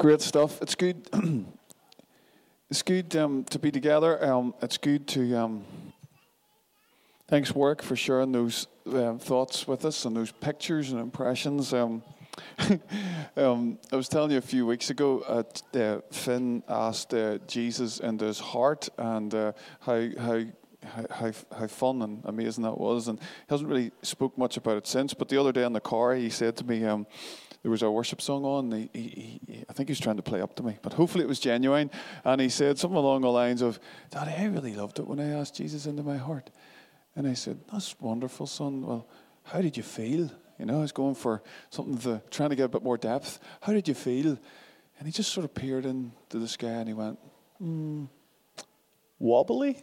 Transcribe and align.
Great 0.00 0.22
stuff. 0.22 0.62
It's 0.62 0.74
good. 0.74 1.06
it's 2.70 2.80
good 2.80 3.14
um, 3.16 3.44
to 3.50 3.58
be 3.58 3.70
together. 3.70 4.24
Um, 4.24 4.54
it's 4.62 4.78
good 4.78 5.06
to. 5.08 5.34
Um, 5.34 5.66
thanks, 7.28 7.54
work, 7.54 7.82
for 7.82 7.96
sharing 7.96 8.32
those 8.32 8.66
um, 8.86 9.18
thoughts 9.18 9.68
with 9.68 9.84
us 9.84 10.06
and 10.06 10.16
those 10.16 10.32
pictures 10.32 10.90
and 10.90 11.02
impressions. 11.02 11.74
Um, 11.74 12.02
um, 13.36 13.78
I 13.92 13.96
was 13.96 14.08
telling 14.08 14.30
you 14.30 14.38
a 14.38 14.40
few 14.40 14.64
weeks 14.64 14.88
ago, 14.88 15.20
uh, 15.20 16.00
Finn 16.10 16.62
asked 16.66 17.12
uh, 17.12 17.36
Jesus 17.46 18.00
into 18.00 18.24
his 18.24 18.38
heart 18.38 18.88
and 18.96 19.34
uh, 19.34 19.52
how 19.80 20.08
how 20.18 20.44
how, 21.10 21.30
how 21.58 21.66
fun 21.66 22.00
and 22.00 22.22
amazing 22.24 22.64
that 22.64 22.78
was. 22.78 23.08
And 23.08 23.20
he 23.20 23.26
hasn't 23.50 23.68
really 23.68 23.92
spoke 24.00 24.38
much 24.38 24.56
about 24.56 24.78
it 24.78 24.86
since. 24.86 25.12
But 25.12 25.28
the 25.28 25.36
other 25.36 25.52
day 25.52 25.64
in 25.66 25.74
the 25.74 25.80
car, 25.80 26.14
he 26.14 26.30
said 26.30 26.56
to 26.56 26.64
me, 26.64 26.86
um, 26.86 27.06
there 27.62 27.70
was 27.70 27.82
a 27.82 27.90
worship 27.90 28.22
song 28.22 28.44
on. 28.44 28.72
He, 28.72 28.90
he, 28.92 29.40
he, 29.46 29.64
I 29.68 29.72
think 29.72 29.88
he 29.88 29.92
was 29.92 30.00
trying 30.00 30.16
to 30.16 30.22
play 30.22 30.40
up 30.40 30.54
to 30.56 30.62
me, 30.62 30.78
but 30.80 30.94
hopefully 30.94 31.24
it 31.24 31.28
was 31.28 31.38
genuine. 31.38 31.90
And 32.24 32.40
he 32.40 32.48
said 32.48 32.78
something 32.78 32.96
along 32.96 33.22
the 33.22 33.30
lines 33.30 33.60
of, 33.60 33.78
Daddy, 34.10 34.32
I 34.32 34.46
really 34.46 34.74
loved 34.74 34.98
it 34.98 35.06
when 35.06 35.20
I 35.20 35.28
asked 35.28 35.56
Jesus 35.56 35.86
into 35.86 36.02
my 36.02 36.16
heart. 36.16 36.50
And 37.14 37.26
I 37.26 37.34
said, 37.34 37.60
That's 37.70 37.98
wonderful, 38.00 38.46
son. 38.46 38.86
Well, 38.86 39.06
how 39.44 39.60
did 39.60 39.76
you 39.76 39.82
feel? 39.82 40.30
You 40.58 40.66
know, 40.66 40.78
I 40.78 40.82
was 40.82 40.92
going 40.92 41.14
for 41.14 41.42
something 41.70 41.98
to, 41.98 42.22
trying 42.30 42.50
to 42.50 42.56
get 42.56 42.64
a 42.64 42.68
bit 42.68 42.82
more 42.82 42.96
depth. 42.96 43.38
How 43.60 43.72
did 43.72 43.88
you 43.88 43.94
feel? 43.94 44.38
And 44.98 45.06
he 45.06 45.10
just 45.10 45.32
sort 45.32 45.44
of 45.44 45.54
peered 45.54 45.86
into 45.86 46.38
the 46.38 46.48
sky 46.48 46.68
and 46.68 46.88
he 46.88 46.94
went, 46.94 47.18
mm, 47.62 48.06
wobbly? 49.18 49.82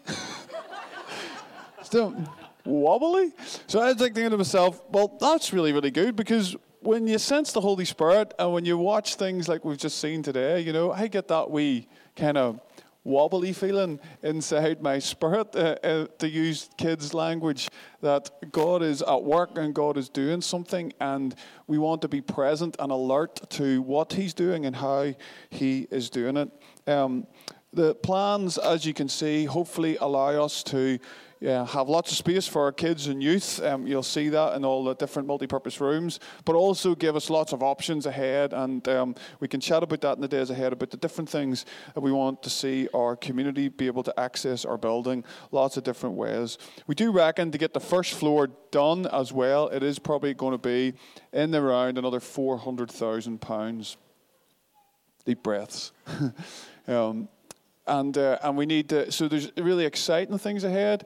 Still 1.83 2.15
wobbly? 2.63 3.33
So 3.65 3.79
I 3.79 3.87
was 3.87 3.99
like 3.99 4.13
thinking 4.13 4.29
to 4.29 4.37
myself, 4.37 4.81
well, 4.89 5.17
that's 5.19 5.51
really, 5.51 5.73
really 5.73 5.89
good 5.89 6.15
because 6.15 6.55
when 6.87 7.05
you 7.05 7.17
sense 7.17 7.51
the 7.51 7.59
Holy 7.59 7.83
Spirit 7.83 8.33
and 8.39 8.53
when 8.53 8.63
you 8.63 8.77
watch 8.77 9.15
things 9.15 9.49
like 9.49 9.65
we've 9.65 9.77
just 9.77 9.99
seen 9.99 10.23
today, 10.23 10.61
you 10.61 10.71
know, 10.71 10.89
I 10.93 11.07
get 11.07 11.27
that 11.27 11.51
wee 11.51 11.89
kind 12.15 12.37
of 12.37 12.61
wobbly 13.03 13.51
feeling 13.51 13.99
inside 14.23 14.81
my 14.81 14.97
spirit, 14.97 15.53
uh, 15.53 15.75
uh, 15.83 16.07
to 16.19 16.29
use 16.29 16.69
kids' 16.77 17.13
language, 17.13 17.67
that 17.99 18.31
God 18.53 18.83
is 18.83 19.01
at 19.01 19.21
work 19.21 19.57
and 19.57 19.75
God 19.75 19.97
is 19.97 20.07
doing 20.07 20.39
something, 20.39 20.93
and 21.01 21.35
we 21.67 21.77
want 21.77 22.01
to 22.03 22.07
be 22.07 22.21
present 22.21 22.77
and 22.79 22.89
alert 22.89 23.49
to 23.49 23.81
what 23.81 24.13
He's 24.13 24.33
doing 24.33 24.65
and 24.65 24.73
how 24.73 25.13
He 25.49 25.89
is 25.91 26.09
doing 26.09 26.37
it. 26.37 26.49
Um, 26.89 27.27
the 27.73 27.95
plans, 27.95 28.57
as 28.57 28.85
you 28.85 28.93
can 28.93 29.09
see, 29.09 29.43
hopefully 29.43 29.97
allow 29.99 30.41
us 30.41 30.63
to 30.63 30.99
yeah, 31.39 31.65
have 31.67 31.87
lots 31.87 32.11
of 32.11 32.17
space 32.17 32.47
for 32.47 32.63
our 32.63 32.71
kids 32.71 33.07
and 33.07 33.21
youth. 33.21 33.61
Um, 33.61 33.85
you'll 33.85 34.01
see 34.01 34.29
that 34.29 34.55
in 34.55 34.65
all 34.65 34.83
the 34.83 34.95
different 34.95 35.27
multi-purpose 35.27 35.79
rooms, 35.79 36.19
but 36.45 36.55
also 36.55 36.95
give 36.95 37.15
us 37.15 37.29
lots 37.29 37.53
of 37.53 37.61
options 37.61 38.07
ahead, 38.07 38.53
and 38.53 38.87
um, 38.87 39.15
we 39.39 39.47
can 39.47 39.59
chat 39.59 39.83
about 39.83 40.01
that 40.01 40.15
in 40.15 40.21
the 40.21 40.27
days 40.27 40.49
ahead 40.49 40.73
about 40.73 40.89
the 40.89 40.97
different 40.97 41.29
things 41.29 41.65
that 41.93 42.01
we 42.01 42.11
want 42.11 42.41
to 42.41 42.49
see 42.49 42.87
our 42.93 43.15
community 43.15 43.67
be 43.67 43.85
able 43.85 44.03
to 44.03 44.19
access 44.19 44.65
our 44.65 44.77
building. 44.77 45.23
Lots 45.51 45.77
of 45.77 45.83
different 45.83 46.15
ways. 46.15 46.57
We 46.87 46.95
do 46.95 47.11
reckon 47.11 47.51
to 47.51 47.57
get 47.57 47.73
the 47.73 47.79
first 47.79 48.15
floor 48.15 48.47
done 48.71 49.05
as 49.07 49.31
well, 49.31 49.67
it 49.69 49.83
is 49.83 49.99
probably 49.99 50.33
going 50.33 50.53
to 50.53 50.57
be 50.57 50.93
in 51.33 51.51
the 51.51 51.61
round 51.61 51.97
another 51.97 52.19
four 52.19 52.57
hundred 52.57 52.89
thousand 52.91 53.41
pounds. 53.41 53.97
Deep 55.25 55.43
breaths. 55.43 55.91
um, 56.87 57.27
and 57.87 58.17
uh, 58.17 58.39
and 58.43 58.57
we 58.57 58.65
need 58.65 58.89
to. 58.89 59.11
So 59.11 59.27
there's 59.27 59.51
really 59.57 59.85
exciting 59.85 60.37
things 60.37 60.63
ahead. 60.63 61.05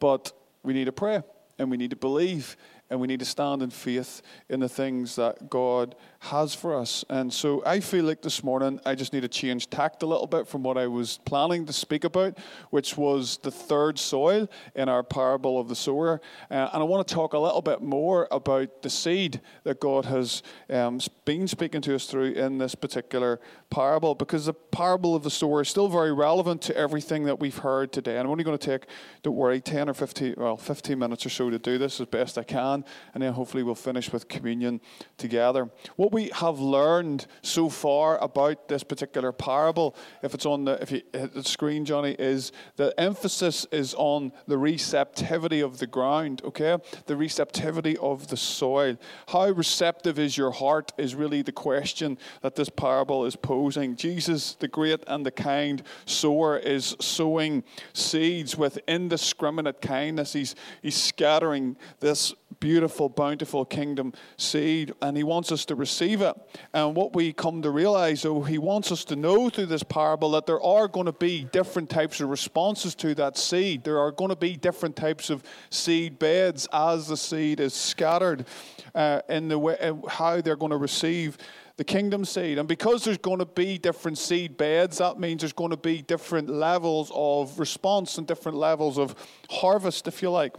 But 0.00 0.32
we 0.64 0.72
need 0.72 0.86
to 0.86 0.92
pray 0.92 1.22
and 1.58 1.70
we 1.70 1.76
need 1.76 1.90
to 1.90 1.96
believe 1.96 2.56
and 2.90 3.00
we 3.00 3.06
need 3.06 3.20
to 3.20 3.24
stand 3.24 3.62
in 3.62 3.70
faith 3.70 4.20
in 4.48 4.60
the 4.60 4.68
things 4.68 5.16
that 5.16 5.48
God 5.48 5.94
has 6.22 6.54
for 6.54 6.76
us. 6.76 7.04
And 7.08 7.32
so 7.32 7.62
I 7.64 7.80
feel 7.80 8.04
like 8.04 8.22
this 8.22 8.44
morning 8.44 8.80
I 8.86 8.94
just 8.94 9.12
need 9.12 9.22
to 9.22 9.28
change 9.28 9.70
tact 9.70 10.02
a 10.02 10.06
little 10.06 10.26
bit 10.26 10.46
from 10.46 10.62
what 10.62 10.78
I 10.78 10.86
was 10.86 11.18
planning 11.24 11.66
to 11.66 11.72
speak 11.72 12.04
about, 12.04 12.38
which 12.70 12.96
was 12.96 13.38
the 13.42 13.50
third 13.50 13.98
soil 13.98 14.48
in 14.74 14.88
our 14.88 15.02
parable 15.02 15.58
of 15.58 15.68
the 15.68 15.74
sower. 15.74 16.20
Uh, 16.50 16.70
and 16.72 16.82
I 16.82 16.84
want 16.84 17.06
to 17.06 17.14
talk 17.14 17.32
a 17.32 17.38
little 17.38 17.62
bit 17.62 17.82
more 17.82 18.28
about 18.30 18.82
the 18.82 18.90
seed 18.90 19.40
that 19.64 19.80
God 19.80 20.04
has 20.04 20.42
um, 20.70 21.00
been 21.24 21.48
speaking 21.48 21.80
to 21.82 21.94
us 21.94 22.06
through 22.06 22.32
in 22.32 22.58
this 22.58 22.74
particular 22.74 23.40
parable, 23.70 24.14
because 24.14 24.46
the 24.46 24.52
parable 24.52 25.14
of 25.14 25.22
the 25.22 25.30
sower 25.30 25.62
is 25.62 25.68
still 25.68 25.88
very 25.88 26.12
relevant 26.12 26.62
to 26.62 26.76
everything 26.76 27.24
that 27.24 27.40
we've 27.40 27.58
heard 27.58 27.92
today. 27.92 28.18
And 28.18 28.26
I'm 28.26 28.30
only 28.30 28.44
going 28.44 28.58
to 28.58 28.66
take, 28.66 28.86
don't 29.22 29.36
worry, 29.36 29.60
10 29.60 29.88
or 29.88 29.94
15, 29.94 30.34
well, 30.36 30.56
15 30.56 30.98
minutes 30.98 31.26
or 31.26 31.30
so 31.30 31.50
to 31.50 31.58
do 31.58 31.78
this 31.78 32.00
as 32.00 32.06
best 32.06 32.38
I 32.38 32.42
can 32.42 32.84
and 33.14 33.22
then 33.22 33.32
hopefully 33.32 33.62
we'll 33.62 33.74
finish 33.74 34.12
with 34.12 34.28
communion 34.28 34.80
together. 35.16 35.70
What 35.96 36.11
we 36.12 36.30
have 36.34 36.60
learned 36.60 37.26
so 37.40 37.68
far 37.68 38.18
about 38.18 38.68
this 38.68 38.84
particular 38.84 39.32
parable, 39.32 39.96
if 40.22 40.34
it's 40.34 40.46
on 40.46 40.66
the 40.66 40.80
if 40.82 40.92
you 40.92 41.02
hit 41.12 41.32
the 41.32 41.42
screen, 41.42 41.84
Johnny, 41.84 42.12
is 42.18 42.52
the 42.76 42.94
emphasis 43.00 43.66
is 43.72 43.94
on 43.94 44.32
the 44.46 44.58
receptivity 44.58 45.60
of 45.60 45.78
the 45.78 45.86
ground, 45.86 46.42
okay? 46.44 46.76
The 47.06 47.16
receptivity 47.16 47.96
of 47.96 48.28
the 48.28 48.36
soil. 48.36 48.98
How 49.28 49.48
receptive 49.48 50.18
is 50.18 50.36
your 50.36 50.50
heart 50.50 50.92
is 50.98 51.14
really 51.14 51.42
the 51.42 51.52
question 51.52 52.18
that 52.42 52.54
this 52.56 52.68
parable 52.68 53.24
is 53.24 53.34
posing. 53.34 53.96
Jesus, 53.96 54.54
the 54.54 54.68
great 54.68 55.02
and 55.06 55.24
the 55.24 55.30
kind 55.30 55.82
sower, 56.04 56.58
is 56.58 56.94
sowing 57.00 57.64
seeds 57.94 58.56
with 58.56 58.78
indiscriminate 58.86 59.80
kindness. 59.80 60.34
He's, 60.34 60.54
he's 60.82 61.00
scattering 61.00 61.76
this 62.00 62.34
beautiful, 62.60 63.08
bountiful 63.08 63.64
kingdom 63.64 64.12
seed, 64.36 64.92
and 65.00 65.16
He 65.16 65.24
wants 65.24 65.50
us 65.50 65.64
to 65.66 65.74
receive 65.74 66.01
it. 66.10 66.36
And 66.72 66.96
what 66.96 67.14
we 67.14 67.32
come 67.32 67.62
to 67.62 67.70
realize, 67.70 68.22
though, 68.22 68.42
He 68.42 68.58
wants 68.58 68.90
us 68.90 69.04
to 69.06 69.16
know 69.16 69.48
through 69.48 69.66
this 69.66 69.82
parable 69.82 70.32
that 70.32 70.46
there 70.46 70.60
are 70.60 70.88
going 70.88 71.06
to 71.06 71.12
be 71.12 71.44
different 71.44 71.88
types 71.88 72.20
of 72.20 72.28
responses 72.28 72.94
to 72.96 73.14
that 73.14 73.36
seed. 73.36 73.84
There 73.84 73.98
are 73.98 74.10
going 74.10 74.30
to 74.30 74.36
be 74.36 74.56
different 74.56 74.96
types 74.96 75.30
of 75.30 75.42
seed 75.70 76.18
beds 76.18 76.68
as 76.72 77.08
the 77.08 77.16
seed 77.16 77.60
is 77.60 77.74
scattered 77.74 78.46
uh, 78.94 79.20
in 79.28 79.48
the 79.48 79.58
way 79.58 79.78
uh, 79.78 79.94
how 80.08 80.40
they're 80.40 80.56
going 80.56 80.70
to 80.70 80.76
receive 80.76 81.38
the 81.76 81.84
kingdom 81.84 82.24
seed. 82.24 82.58
And 82.58 82.68
because 82.68 83.04
there's 83.04 83.18
going 83.18 83.38
to 83.38 83.46
be 83.46 83.78
different 83.78 84.18
seed 84.18 84.56
beds, 84.56 84.98
that 84.98 85.18
means 85.18 85.40
there's 85.40 85.52
going 85.52 85.70
to 85.70 85.76
be 85.76 86.02
different 86.02 86.48
levels 86.48 87.10
of 87.14 87.58
response 87.58 88.18
and 88.18 88.26
different 88.26 88.58
levels 88.58 88.98
of 88.98 89.14
harvest, 89.50 90.06
if 90.06 90.22
you 90.22 90.30
like. 90.30 90.54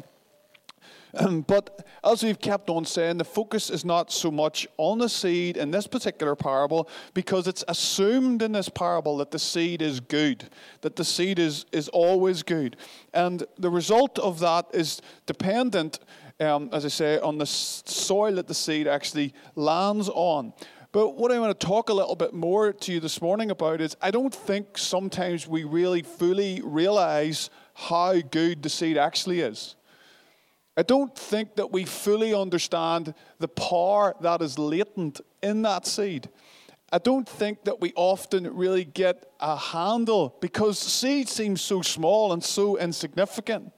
Um, 1.16 1.42
but 1.42 1.86
as 2.04 2.24
we've 2.24 2.40
kept 2.40 2.70
on 2.70 2.86
saying, 2.86 3.18
the 3.18 3.24
focus 3.24 3.70
is 3.70 3.86
not 3.86 4.12
so 4.12 4.32
much 4.32 4.68
on 4.78 4.98
the 4.98 5.10
seed 5.10 5.58
in 5.58 5.70
this 5.70 5.86
particular 5.86 6.36
parable 6.36 6.90
because 7.14 7.48
it's 7.48 7.64
assumed 7.68 8.42
in 8.42 8.52
this 8.54 8.68
parable 8.68 9.18
that 9.18 9.30
the 9.30 9.38
seed 9.38 9.82
is 9.84 10.00
good, 10.00 10.50
that 10.82 10.96
the 10.96 11.06
seed 11.06 11.38
is, 11.38 11.66
is 11.72 11.88
always 11.90 12.42
good. 12.42 12.78
And 13.14 13.44
the 13.60 13.70
result 13.70 14.18
of 14.18 14.40
that 14.40 14.66
is 14.74 15.02
dependent, 15.28 16.00
um, 16.40 16.70
as 16.74 16.84
I 16.84 16.90
say, 16.90 17.20
on 17.20 17.38
the 17.38 17.46
soil 17.46 18.36
that 18.36 18.48
the 18.48 18.56
seed 18.56 18.88
actually 18.88 19.36
lands 19.56 20.10
on. 20.10 20.54
But 20.92 21.16
what 21.16 21.32
I 21.32 21.40
want 21.40 21.60
to 21.60 21.66
talk 21.66 21.90
a 21.90 21.94
little 21.94 22.16
bit 22.16 22.34
more 22.34 22.74
to 22.74 22.92
you 22.92 23.00
this 23.00 23.22
morning 23.22 23.52
about 23.52 23.82
is 23.82 23.96
I 24.02 24.10
don't 24.10 24.34
think 24.34 24.78
sometimes 24.78 25.48
we 25.48 25.64
really 25.64 26.02
fully 26.02 26.62
realize 26.64 27.52
how 27.76 28.20
good 28.20 28.64
the 28.64 28.70
seed 28.70 28.98
actually 28.98 29.42
is. 29.42 29.76
I 30.76 30.84
don't 30.84 31.16
think 31.16 31.56
that 31.56 31.72
we 31.72 31.86
fully 31.86 32.34
understand 32.34 33.14
the 33.40 33.48
power 33.48 34.16
that 34.22 34.42
is 34.42 34.58
latent 34.58 35.22
in 35.42 35.62
that 35.62 35.86
seed. 35.86 36.30
I 36.92 36.98
don't 36.98 37.28
think 37.28 37.64
that 37.66 37.82
we 37.82 37.92
often 37.96 38.56
really 38.56 38.86
get 38.86 39.26
a 39.40 39.56
handle 39.56 40.38
because 40.42 40.78
seed 40.80 41.30
seems 41.30 41.62
so 41.62 41.82
small 41.82 42.34
and 42.34 42.44
so 42.44 42.78
insignificant. 42.78 43.72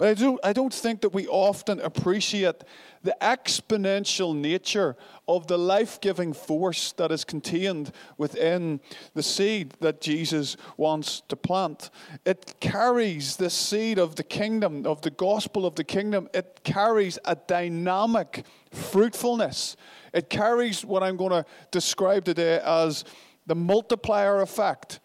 But 0.00 0.08
I 0.08 0.14
don't, 0.14 0.40
I 0.42 0.54
don't 0.54 0.72
think 0.72 1.02
that 1.02 1.10
we 1.10 1.26
often 1.26 1.78
appreciate 1.78 2.64
the 3.02 3.14
exponential 3.20 4.34
nature 4.34 4.96
of 5.28 5.46
the 5.46 5.58
life 5.58 6.00
giving 6.00 6.32
force 6.32 6.92
that 6.92 7.12
is 7.12 7.22
contained 7.22 7.92
within 8.16 8.80
the 9.12 9.22
seed 9.22 9.74
that 9.80 10.00
Jesus 10.00 10.56
wants 10.78 11.20
to 11.28 11.36
plant. 11.36 11.90
It 12.24 12.54
carries 12.60 13.36
the 13.36 13.50
seed 13.50 13.98
of 13.98 14.16
the 14.16 14.22
kingdom, 14.22 14.86
of 14.86 15.02
the 15.02 15.10
gospel 15.10 15.66
of 15.66 15.74
the 15.74 15.84
kingdom. 15.84 16.30
It 16.32 16.60
carries 16.64 17.18
a 17.26 17.36
dynamic 17.36 18.46
fruitfulness. 18.72 19.76
It 20.14 20.30
carries 20.30 20.82
what 20.82 21.02
I'm 21.02 21.18
going 21.18 21.32
to 21.32 21.44
describe 21.72 22.24
today 22.24 22.58
as 22.64 23.04
the 23.46 23.54
multiplier 23.54 24.40
effect. 24.40 24.98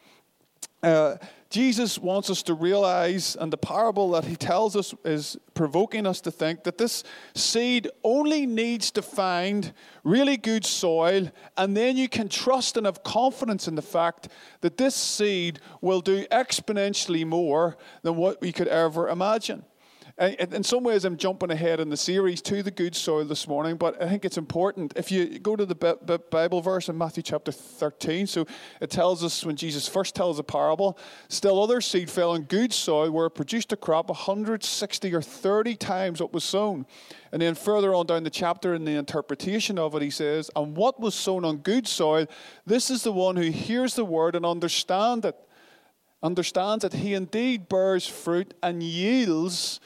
Uh, 0.82 1.18
Jesus 1.56 1.98
wants 1.98 2.30
us 2.30 2.44
to 2.44 2.54
realize, 2.54 3.38
and 3.40 3.50
the 3.50 3.56
parable 3.56 4.12
that 4.12 4.26
he 4.26 4.36
tells 4.36 4.76
us 4.76 4.94
is 5.06 5.38
provoking 5.54 6.06
us 6.06 6.20
to 6.20 6.30
think 6.30 6.66
that 6.66 6.78
this 6.78 7.06
seed 7.34 7.90
only 8.04 8.46
needs 8.46 8.92
to 8.92 9.02
find 9.02 9.72
really 10.04 10.36
good 10.36 10.66
soil, 10.66 11.32
and 11.56 11.78
then 11.78 11.96
you 11.96 12.10
can 12.10 12.28
trust 12.28 12.76
and 12.76 12.86
have 12.86 13.04
confidence 13.04 13.70
in 13.70 13.76
the 13.76 13.82
fact 13.82 14.28
that 14.60 14.76
this 14.76 14.96
seed 14.96 15.62
will 15.80 16.02
do 16.02 16.26
exponentially 16.26 17.26
more 17.26 17.78
than 18.02 18.18
what 18.18 18.42
we 18.42 18.52
could 18.52 18.68
ever 18.68 19.08
imagine. 19.08 19.64
In 20.18 20.64
some 20.64 20.86
ways, 20.86 21.04
I'm 21.04 21.18
jumping 21.18 21.52
ahead 21.52 21.82
in 21.82 21.90
the 21.90 21.98
series 21.98 22.42
to 22.44 22.64
the 22.64 22.72
good 22.72 22.96
soil 22.96 23.26
this 23.26 23.50
morning, 23.50 23.76
but 23.76 24.02
I 24.02 24.08
think 24.08 24.24
it's 24.24 24.38
important. 24.38 24.94
If 24.96 25.12
you 25.12 25.40
go 25.40 25.58
to 25.58 25.66
the 25.66 26.22
Bible 26.32 26.62
verse 26.62 26.88
in 26.88 26.98
Matthew 26.98 27.22
chapter 27.22 27.52
13, 27.52 28.26
so 28.26 28.46
it 28.80 28.90
tells 28.90 29.26
us 29.26 29.46
when 29.46 29.58
Jesus 29.58 29.90
first 29.90 30.16
tells 30.16 30.40
a 30.40 30.44
parable, 30.44 30.98
still 31.28 31.62
other 31.62 31.82
seed 31.82 32.10
fell 32.10 32.32
on 32.32 32.44
good 32.44 32.72
soil 32.72 33.12
where 33.12 33.26
it 33.26 33.32
produced 33.32 33.74
a 33.74 33.76
crop 33.76 34.08
160 34.08 35.14
or 35.14 35.22
30 35.22 35.76
times 35.76 36.22
what 36.22 36.32
was 36.32 36.46
sown. 36.46 36.86
And 37.34 37.42
then 37.42 37.54
further 37.54 37.94
on 37.94 38.06
down 38.06 38.24
the 38.24 38.30
chapter 38.30 38.74
in 38.74 38.86
the 38.86 38.96
interpretation 38.96 39.78
of 39.78 39.96
it, 39.96 40.02
he 40.02 40.10
says, 40.10 40.50
And 40.56 40.78
what 40.78 40.98
was 40.98 41.14
sown 41.14 41.44
on 41.44 41.58
good 41.58 41.90
soil, 41.90 42.26
this 42.66 42.90
is 42.90 43.04
the 43.04 43.12
one 43.12 43.36
who 43.36 43.52
hears 43.52 43.96
the 43.96 44.06
word 44.06 44.38
and 44.38 44.46
understands 44.46 45.26
it. 45.26 45.36
Understands 46.24 46.84
that 46.84 46.94
he 46.94 47.14
indeed 47.14 47.68
bears 47.68 48.08
fruit 48.08 48.54
and 48.64 48.82
yields 48.82 49.82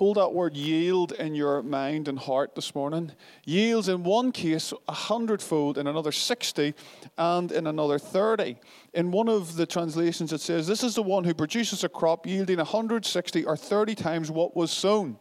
Hold 0.00 0.16
that 0.16 0.32
word 0.32 0.56
yield 0.56 1.12
in 1.12 1.34
your 1.34 1.62
mind 1.62 2.08
and 2.08 2.18
heart 2.18 2.54
this 2.54 2.74
morning. 2.74 3.12
Yields 3.44 3.86
in 3.86 4.02
one 4.02 4.32
case 4.32 4.72
a 4.88 4.92
hundredfold, 4.92 5.76
in 5.76 5.86
another 5.86 6.10
60, 6.10 6.72
and 7.18 7.52
in 7.52 7.66
another 7.66 7.98
30. 7.98 8.56
In 8.94 9.10
one 9.10 9.28
of 9.28 9.56
the 9.56 9.66
translations, 9.66 10.32
it 10.32 10.40
says, 10.40 10.66
This 10.66 10.82
is 10.82 10.94
the 10.94 11.02
one 11.02 11.24
who 11.24 11.34
produces 11.34 11.84
a 11.84 11.88
crop 11.90 12.26
yielding 12.26 12.56
160 12.56 13.44
or 13.44 13.58
30 13.58 13.94
times 13.94 14.30
what 14.30 14.56
was 14.56 14.70
sown. 14.70 15.18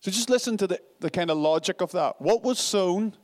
So 0.00 0.10
just 0.10 0.30
listen 0.30 0.56
to 0.56 0.66
the, 0.66 0.80
the 0.98 1.08
kind 1.08 1.30
of 1.30 1.38
logic 1.38 1.80
of 1.80 1.92
that. 1.92 2.20
What 2.20 2.42
was 2.42 2.58
sown 2.58 3.14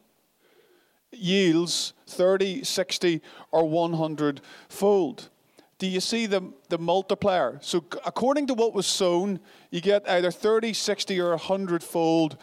yields 1.10 1.92
30, 2.06 2.62
60, 2.62 3.20
or 3.50 3.68
100 3.68 4.42
fold 4.68 5.28
do 5.80 5.86
you 5.86 6.00
see 6.00 6.26
the, 6.26 6.42
the 6.68 6.76
multiplier? 6.78 7.58
So, 7.62 7.82
according 8.04 8.46
to 8.48 8.54
what 8.54 8.74
was 8.74 8.86
sown, 8.86 9.40
you 9.70 9.80
get 9.80 10.06
either 10.08 10.30
30, 10.30 10.74
60, 10.74 11.18
or 11.18 11.30
100 11.30 11.82
fold 11.82 12.36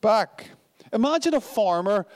back. 0.00 0.50
Imagine 0.92 1.34
a 1.34 1.40
farmer, 1.40 2.06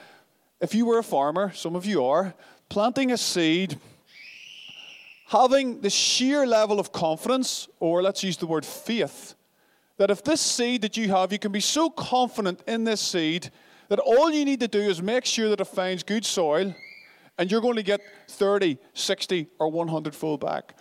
if 0.60 0.76
you 0.76 0.86
were 0.86 0.98
a 0.98 1.02
farmer, 1.02 1.52
some 1.52 1.74
of 1.74 1.84
you 1.84 2.04
are, 2.04 2.32
planting 2.68 3.10
a 3.10 3.18
seed, 3.18 3.76
having 5.26 5.80
the 5.80 5.90
sheer 5.90 6.46
level 6.46 6.78
of 6.78 6.92
confidence, 6.92 7.66
or 7.80 8.00
let's 8.00 8.22
use 8.22 8.36
the 8.36 8.46
word 8.46 8.64
faith, 8.64 9.34
that 9.96 10.12
if 10.12 10.22
this 10.22 10.40
seed 10.40 10.82
that 10.82 10.96
you 10.96 11.08
have, 11.08 11.32
you 11.32 11.40
can 11.40 11.50
be 11.50 11.60
so 11.60 11.90
confident 11.90 12.62
in 12.68 12.84
this 12.84 13.00
seed 13.00 13.50
that 13.88 13.98
all 13.98 14.30
you 14.30 14.44
need 14.44 14.60
to 14.60 14.68
do 14.68 14.82
is 14.82 15.02
make 15.02 15.24
sure 15.24 15.48
that 15.48 15.60
it 15.60 15.66
finds 15.66 16.04
good 16.04 16.24
soil 16.24 16.72
and 17.38 17.50
you're 17.50 17.60
going 17.60 17.76
to 17.76 17.82
get 17.82 18.00
30, 18.28 18.78
60, 18.92 19.48
or 19.58 19.70
100 19.70 20.14
fold 20.14 20.40
back. 20.40 20.74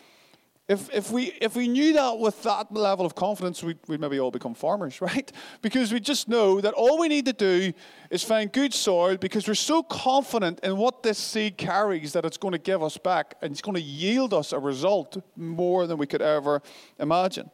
If, 0.67 0.93
if, 0.93 1.11
we, 1.11 1.31
if 1.39 1.55
we 1.55 1.69
knew 1.69 1.93
that 1.93 2.19
with 2.19 2.43
that 2.43 2.73
level 2.73 3.05
of 3.05 3.15
confidence, 3.15 3.63
we'd, 3.63 3.77
we'd 3.87 4.01
maybe 4.01 4.19
all 4.19 4.31
become 4.31 4.53
farmers, 4.53 4.99
right? 5.01 5.31
Because 5.61 5.93
we 5.93 6.01
just 6.01 6.27
know 6.27 6.59
that 6.59 6.73
all 6.73 6.99
we 6.99 7.07
need 7.07 7.25
to 7.25 7.33
do 7.33 7.71
is 8.09 8.23
find 8.23 8.51
good 8.51 8.73
soil 8.73 9.15
because 9.15 9.47
we're 9.47 9.53
so 9.53 9.81
confident 9.81 10.59
in 10.63 10.75
what 10.75 11.03
this 11.03 11.17
seed 11.17 11.57
carries 11.57 12.11
that 12.13 12.25
it's 12.25 12.37
going 12.37 12.51
to 12.51 12.57
give 12.57 12.83
us 12.83 12.97
back 12.97 13.35
and 13.41 13.51
it's 13.51 13.61
going 13.61 13.75
to 13.75 13.81
yield 13.81 14.33
us 14.33 14.51
a 14.51 14.59
result 14.59 15.17
more 15.37 15.87
than 15.87 15.97
we 15.97 16.05
could 16.05 16.21
ever 16.21 16.61
imagine. 16.99 17.49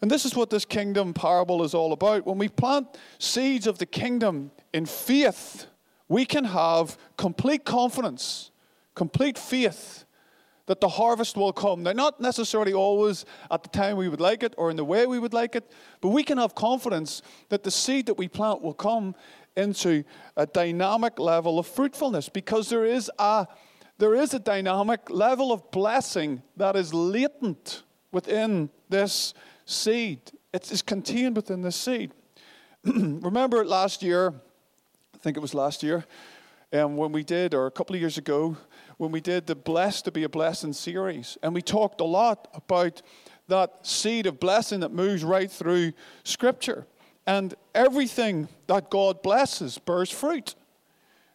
And 0.00 0.10
this 0.10 0.24
is 0.24 0.34
what 0.34 0.50
this 0.50 0.64
kingdom 0.64 1.14
parable 1.14 1.62
is 1.62 1.74
all 1.74 1.92
about. 1.92 2.26
When 2.26 2.38
we 2.38 2.48
plant 2.48 2.88
seeds 3.20 3.68
of 3.68 3.78
the 3.78 3.86
kingdom 3.86 4.50
in 4.72 4.84
faith, 4.84 5.66
we 6.12 6.26
can 6.26 6.44
have 6.44 6.98
complete 7.16 7.64
confidence, 7.64 8.50
complete 8.94 9.38
faith 9.38 10.04
that 10.66 10.78
the 10.78 10.88
harvest 10.88 11.38
will 11.38 11.54
come. 11.54 11.82
Now, 11.82 11.92
not 11.92 12.20
necessarily 12.20 12.74
always 12.74 13.24
at 13.50 13.62
the 13.62 13.70
time 13.70 13.96
we 13.96 14.10
would 14.10 14.20
like 14.20 14.42
it 14.42 14.52
or 14.58 14.70
in 14.70 14.76
the 14.76 14.84
way 14.84 15.06
we 15.06 15.18
would 15.18 15.32
like 15.32 15.56
it, 15.56 15.72
but 16.02 16.08
we 16.08 16.22
can 16.22 16.36
have 16.36 16.54
confidence 16.54 17.22
that 17.48 17.62
the 17.62 17.70
seed 17.70 18.04
that 18.06 18.18
we 18.18 18.28
plant 18.28 18.60
will 18.60 18.74
come 18.74 19.14
into 19.56 20.04
a 20.36 20.44
dynamic 20.44 21.18
level 21.18 21.58
of 21.58 21.66
fruitfulness 21.66 22.28
because 22.28 22.68
there 22.68 22.84
is 22.84 23.10
a 23.18 23.46
there 23.96 24.14
is 24.14 24.34
a 24.34 24.38
dynamic 24.38 25.08
level 25.08 25.50
of 25.50 25.70
blessing 25.70 26.42
that 26.58 26.76
is 26.76 26.92
latent 26.92 27.84
within 28.10 28.68
this 28.90 29.32
seed. 29.64 30.20
It 30.52 30.70
is 30.72 30.82
contained 30.82 31.36
within 31.36 31.62
this 31.62 31.76
seed. 31.76 32.12
Remember 32.84 33.64
last 33.64 34.02
year, 34.02 34.34
think 35.22 35.36
it 35.36 35.40
was 35.40 35.54
last 35.54 35.84
year, 35.84 36.04
um, 36.72 36.96
when 36.96 37.12
we 37.12 37.22
did, 37.22 37.54
or 37.54 37.66
a 37.66 37.70
couple 37.70 37.94
of 37.94 38.00
years 38.00 38.18
ago, 38.18 38.56
when 38.96 39.12
we 39.12 39.20
did 39.20 39.46
the 39.46 39.54
Blessed 39.54 40.06
to 40.06 40.10
be 40.10 40.24
a 40.24 40.28
Blessing 40.28 40.72
series. 40.72 41.38
And 41.42 41.54
we 41.54 41.62
talked 41.62 42.00
a 42.00 42.04
lot 42.04 42.48
about 42.54 43.02
that 43.46 43.86
seed 43.86 44.26
of 44.26 44.40
blessing 44.40 44.80
that 44.80 44.92
moves 44.92 45.22
right 45.22 45.50
through 45.50 45.92
Scripture. 46.24 46.86
And 47.24 47.54
everything 47.72 48.48
that 48.66 48.90
God 48.90 49.22
blesses 49.22 49.78
bears 49.78 50.10
fruit. 50.10 50.56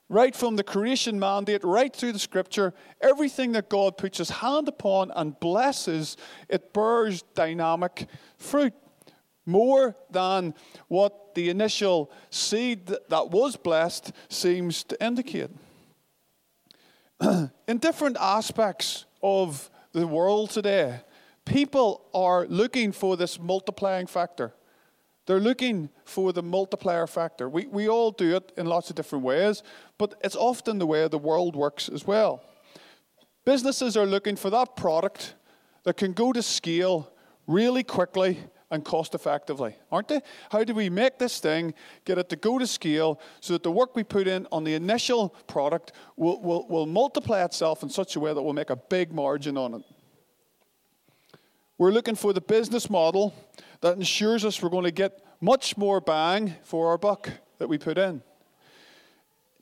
Right 0.09 0.35
from 0.35 0.55
the 0.55 0.63
creation 0.63 1.19
mandate, 1.19 1.63
right 1.63 1.93
through 1.93 2.13
the 2.13 2.19
Scripture, 2.19 2.73
everything 3.01 3.53
that 3.53 3.69
God 3.69 3.97
puts 3.97 4.17
His 4.17 4.29
hand 4.29 4.67
upon 4.67 5.11
and 5.11 5.39
blesses, 5.39 6.17
it 6.49 6.73
bears 6.73 7.23
dynamic 7.35 8.07
fruit 8.37 8.73
more 9.47 9.95
than 10.11 10.53
what 10.87 11.33
the 11.33 11.49
initial 11.49 12.11
seed 12.29 12.87
that 12.87 13.31
was 13.31 13.55
blessed 13.55 14.11
seems 14.29 14.83
to 14.83 15.03
indicate. 15.03 15.49
In 17.21 17.77
different 17.79 18.17
aspects 18.19 19.05
of 19.23 19.69
the 19.93 20.05
world 20.05 20.51
today, 20.51 20.99
people 21.45 22.05
are 22.13 22.45
looking 22.47 22.91
for 22.91 23.17
this 23.17 23.39
multiplying 23.39 24.05
factor. 24.05 24.53
They're 25.25 25.39
looking 25.39 25.89
for 26.05 26.31
the 26.31 26.43
multiplier 26.43 27.07
factor. 27.07 27.49
We, 27.49 27.65
we 27.67 27.89
all 27.89 28.11
do 28.11 28.35
it 28.35 28.53
in 28.57 28.65
lots 28.65 28.89
of 28.89 28.95
different 28.95 29.25
ways, 29.25 29.63
but 29.97 30.15
it's 30.23 30.35
often 30.35 30.79
the 30.79 30.85
way 30.85 31.07
the 31.07 31.17
world 31.17 31.55
works 31.55 31.89
as 31.89 32.05
well. 32.05 32.41
Businesses 33.45 33.97
are 33.97 34.05
looking 34.05 34.35
for 34.35 34.49
that 34.49 34.75
product 34.75 35.35
that 35.83 35.97
can 35.97 36.13
go 36.13 36.31
to 36.31 36.41
scale 36.41 37.11
really 37.45 37.83
quickly 37.83 38.37
and 38.69 38.83
cost 38.83 39.15
effectively, 39.15 39.75
aren't 39.91 40.09
they? 40.09 40.21
How 40.51 40.63
do 40.63 40.73
we 40.73 40.89
make 40.89 41.19
this 41.19 41.39
thing, 41.39 41.73
get 42.05 42.17
it 42.17 42.29
to 42.29 42.35
go 42.35 42.59
to 42.59 42.67
scale, 42.67 43.19
so 43.39 43.53
that 43.53 43.63
the 43.63 43.71
work 43.71 43.95
we 43.95 44.03
put 44.03 44.27
in 44.27 44.47
on 44.51 44.63
the 44.63 44.73
initial 44.73 45.29
product 45.47 45.93
will, 46.15 46.41
will, 46.41 46.67
will 46.67 46.85
multiply 46.85 47.43
itself 47.43 47.81
in 47.83 47.89
such 47.89 48.15
a 48.15 48.19
way 48.19 48.33
that 48.33 48.41
we'll 48.41 48.53
make 48.53 48.69
a 48.69 48.75
big 48.75 49.13
margin 49.13 49.57
on 49.57 49.75
it? 49.75 49.81
We're 51.77 51.91
looking 51.91 52.15
for 52.15 52.33
the 52.33 52.41
business 52.41 52.89
model 52.89 53.33
that 53.81 53.95
ensures 53.95 54.43
us 54.43 54.61
we're 54.61 54.69
going 54.69 54.83
to 54.83 54.91
get 54.91 55.23
much 55.39 55.77
more 55.77 56.01
bang 56.01 56.55
for 56.63 56.87
our 56.87 56.97
buck 56.97 57.29
that 57.59 57.67
we 57.67 57.77
put 57.77 57.97
in. 57.97 58.21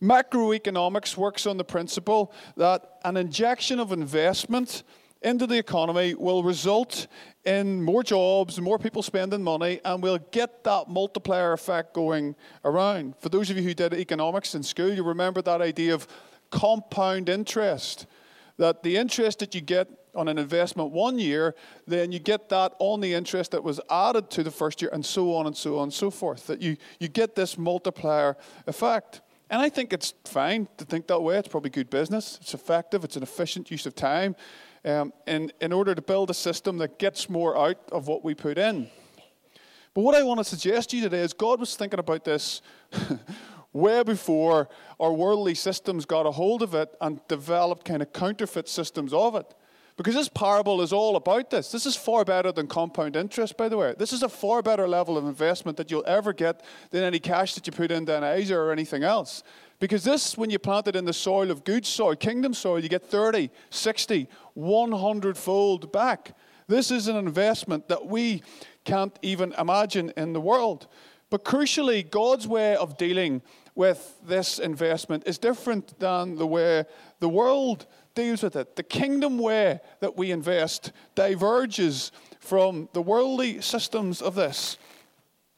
Macroeconomics 0.01 1.17
works 1.17 1.45
on 1.45 1.57
the 1.57 1.63
principle 1.63 2.33
that 2.57 2.99
an 3.03 3.17
injection 3.17 3.79
of 3.79 3.91
investment 3.91 4.83
into 5.25 5.47
the 5.47 5.57
economy 5.57 6.13
will 6.13 6.43
result 6.43 7.07
in 7.45 7.83
more 7.83 8.03
jobs, 8.03 8.61
more 8.61 8.77
people 8.77 9.01
spending 9.01 9.43
money, 9.43 9.81
and 9.83 10.01
we'll 10.01 10.19
get 10.31 10.63
that 10.63 10.87
multiplier 10.87 11.51
effect 11.51 11.93
going 11.93 12.35
around. 12.63 13.15
For 13.19 13.29
those 13.29 13.49
of 13.49 13.57
you 13.57 13.63
who 13.63 13.73
did 13.73 13.93
economics 13.93 14.53
in 14.53 14.61
school, 14.61 14.93
you 14.93 15.03
remember 15.03 15.41
that 15.41 15.61
idea 15.61 15.95
of 15.95 16.07
compound 16.51 17.27
interest. 17.27 18.05
That 18.57 18.83
the 18.83 18.97
interest 18.97 19.39
that 19.39 19.55
you 19.55 19.61
get 19.61 19.89
on 20.13 20.27
an 20.27 20.37
investment 20.37 20.91
one 20.91 21.19
year, 21.19 21.55
then 21.87 22.11
you 22.11 22.19
get 22.19 22.47
that 22.49 22.73
on 22.79 23.01
the 23.01 23.13
interest 23.13 23.51
that 23.51 23.63
was 23.63 23.81
added 23.89 24.29
to 24.29 24.43
the 24.43 24.51
first 24.51 24.81
year, 24.81 24.91
and 24.93 25.03
so 25.03 25.35
on 25.35 25.47
and 25.47 25.57
so 25.57 25.77
on 25.77 25.83
and 25.83 25.93
so 25.93 26.11
forth. 26.11 26.47
That 26.47 26.61
you, 26.61 26.77
you 26.99 27.07
get 27.07 27.35
this 27.35 27.57
multiplier 27.57 28.37
effect. 28.67 29.21
And 29.49 29.61
I 29.61 29.69
think 29.69 29.93
it's 29.93 30.13
fine 30.25 30.67
to 30.77 30.85
think 30.85 31.07
that 31.07 31.21
way. 31.21 31.37
It's 31.37 31.47
probably 31.47 31.69
good 31.69 31.89
business. 31.89 32.39
It's 32.41 32.53
effective. 32.53 33.03
It's 33.03 33.15
an 33.15 33.23
efficient 33.23 33.69
use 33.69 33.85
of 33.85 33.95
time 33.95 34.35
um, 34.83 35.13
in, 35.27 35.51
in 35.61 35.71
order 35.71 35.93
to 35.93 36.01
build 36.01 36.29
a 36.29 36.33
system 36.33 36.77
that 36.79 36.97
gets 36.97 37.29
more 37.29 37.57
out 37.57 37.77
of 37.91 38.07
what 38.07 38.23
we 38.23 38.33
put 38.33 38.57
in. 38.57 38.89
But 39.93 40.01
what 40.01 40.15
I 40.15 40.23
want 40.23 40.39
to 40.39 40.43
suggest 40.43 40.89
to 40.89 40.97
you 40.97 41.03
today 41.03 41.21
is 41.21 41.33
God 41.33 41.59
was 41.59 41.75
thinking 41.75 41.99
about 41.99 42.25
this 42.25 42.61
way 43.73 44.03
before 44.03 44.67
our 44.99 45.13
worldly 45.13 45.55
systems 45.55 46.05
got 46.05 46.25
a 46.25 46.31
hold 46.31 46.61
of 46.61 46.73
it 46.73 46.93
and 46.99 47.25
developed 47.27 47.85
kind 47.85 48.01
of 48.01 48.11
counterfeit 48.13 48.67
systems 48.67 49.13
of 49.13 49.35
it. 49.35 49.53
Because 49.97 50.15
this 50.15 50.27
parable 50.27 50.81
is 50.81 50.91
all 50.91 51.15
about 51.15 51.49
this. 51.49 51.71
This 51.71 51.85
is 51.85 51.95
far 51.95 52.25
better 52.25 52.51
than 52.51 52.67
compound 52.67 53.15
interest, 53.15 53.55
by 53.55 53.69
the 53.69 53.77
way. 53.77 53.95
This 53.97 54.11
is 54.11 54.23
a 54.23 54.29
far 54.29 54.61
better 54.61 54.87
level 54.87 55.17
of 55.17 55.25
investment 55.25 55.77
that 55.77 55.89
you'll 55.89 56.03
ever 56.05 56.33
get 56.33 56.63
than 56.91 57.03
any 57.03 57.19
cash 57.19 57.55
that 57.55 57.65
you 57.65 57.71
put 57.71 57.91
into 57.91 58.15
an 58.15 58.39
ISA 58.39 58.57
or 58.57 58.73
anything 58.73 59.03
else. 59.03 59.41
Because 59.79 60.03
this, 60.03 60.37
when 60.37 60.49
you 60.49 60.59
plant 60.59 60.87
it 60.87 60.97
in 60.97 61.05
the 61.05 61.13
soil 61.13 61.49
of 61.49 61.63
good 61.63 61.85
soil, 61.85 62.15
kingdom 62.15 62.53
soil, 62.53 62.79
you 62.79 62.89
get 62.89 63.05
30, 63.05 63.49
60, 63.69 64.27
100 64.53 65.37
fold 65.37 65.91
back. 65.93 66.35
This 66.67 66.91
is 66.91 67.07
an 67.07 67.15
investment 67.15 67.87
that 67.87 68.05
we 68.05 68.43
can't 68.83 69.17
even 69.21 69.53
imagine 69.53 70.11
in 70.17 70.33
the 70.33 70.41
world. 70.41 70.87
But 71.29 71.45
crucially, 71.45 72.09
God's 72.09 72.47
way 72.47 72.75
of 72.75 72.97
dealing 72.97 73.41
with 73.75 74.15
this 74.25 74.57
investment 74.57 75.23
is 75.25 75.37
different 75.37 75.99
than 75.99 76.35
the 76.35 76.47
way 76.47 76.85
the 77.19 77.29
world 77.29 77.85
deals 78.15 78.41
with 78.41 78.55
it. 78.55 78.75
The 78.77 78.83
kingdom 78.83 79.37
way 79.37 79.81
that 79.99 80.17
we 80.17 80.31
invest 80.31 80.91
diverges 81.13 82.11
from 82.39 82.89
the 82.93 83.01
worldly 83.01 83.61
systems 83.61 84.21
of 84.21 84.35
this. 84.35 84.77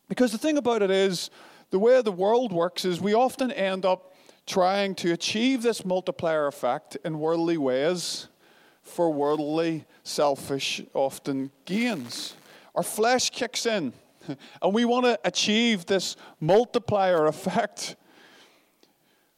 Because 0.09 0.31
the 0.31 0.37
thing 0.37 0.57
about 0.57 0.81
it 0.81 0.89
is, 0.89 1.29
the 1.69 1.79
way 1.79 2.01
the 2.01 2.11
world 2.11 2.51
works 2.51 2.85
is 2.85 2.99
we 2.99 3.13
often 3.13 3.51
end 3.51 3.85
up 3.85 4.13
trying 4.45 4.95
to 4.95 5.11
achieve 5.11 5.61
this 5.61 5.85
multiplier 5.85 6.47
effect 6.47 6.97
in 7.03 7.19
worldly 7.19 7.57
ways 7.57 8.29
for 8.81 9.11
worldly, 9.11 9.85
selfish, 10.03 10.81
often 10.93 11.51
gains. 11.65 12.35
Our 12.73 12.83
flesh 12.83 13.29
kicks 13.29 13.65
in, 13.65 13.91
and 14.61 14.73
we 14.73 14.85
want 14.85 15.05
to 15.05 15.19
achieve 15.25 15.85
this 15.85 16.15
multiplier 16.39 17.25
effect 17.25 17.97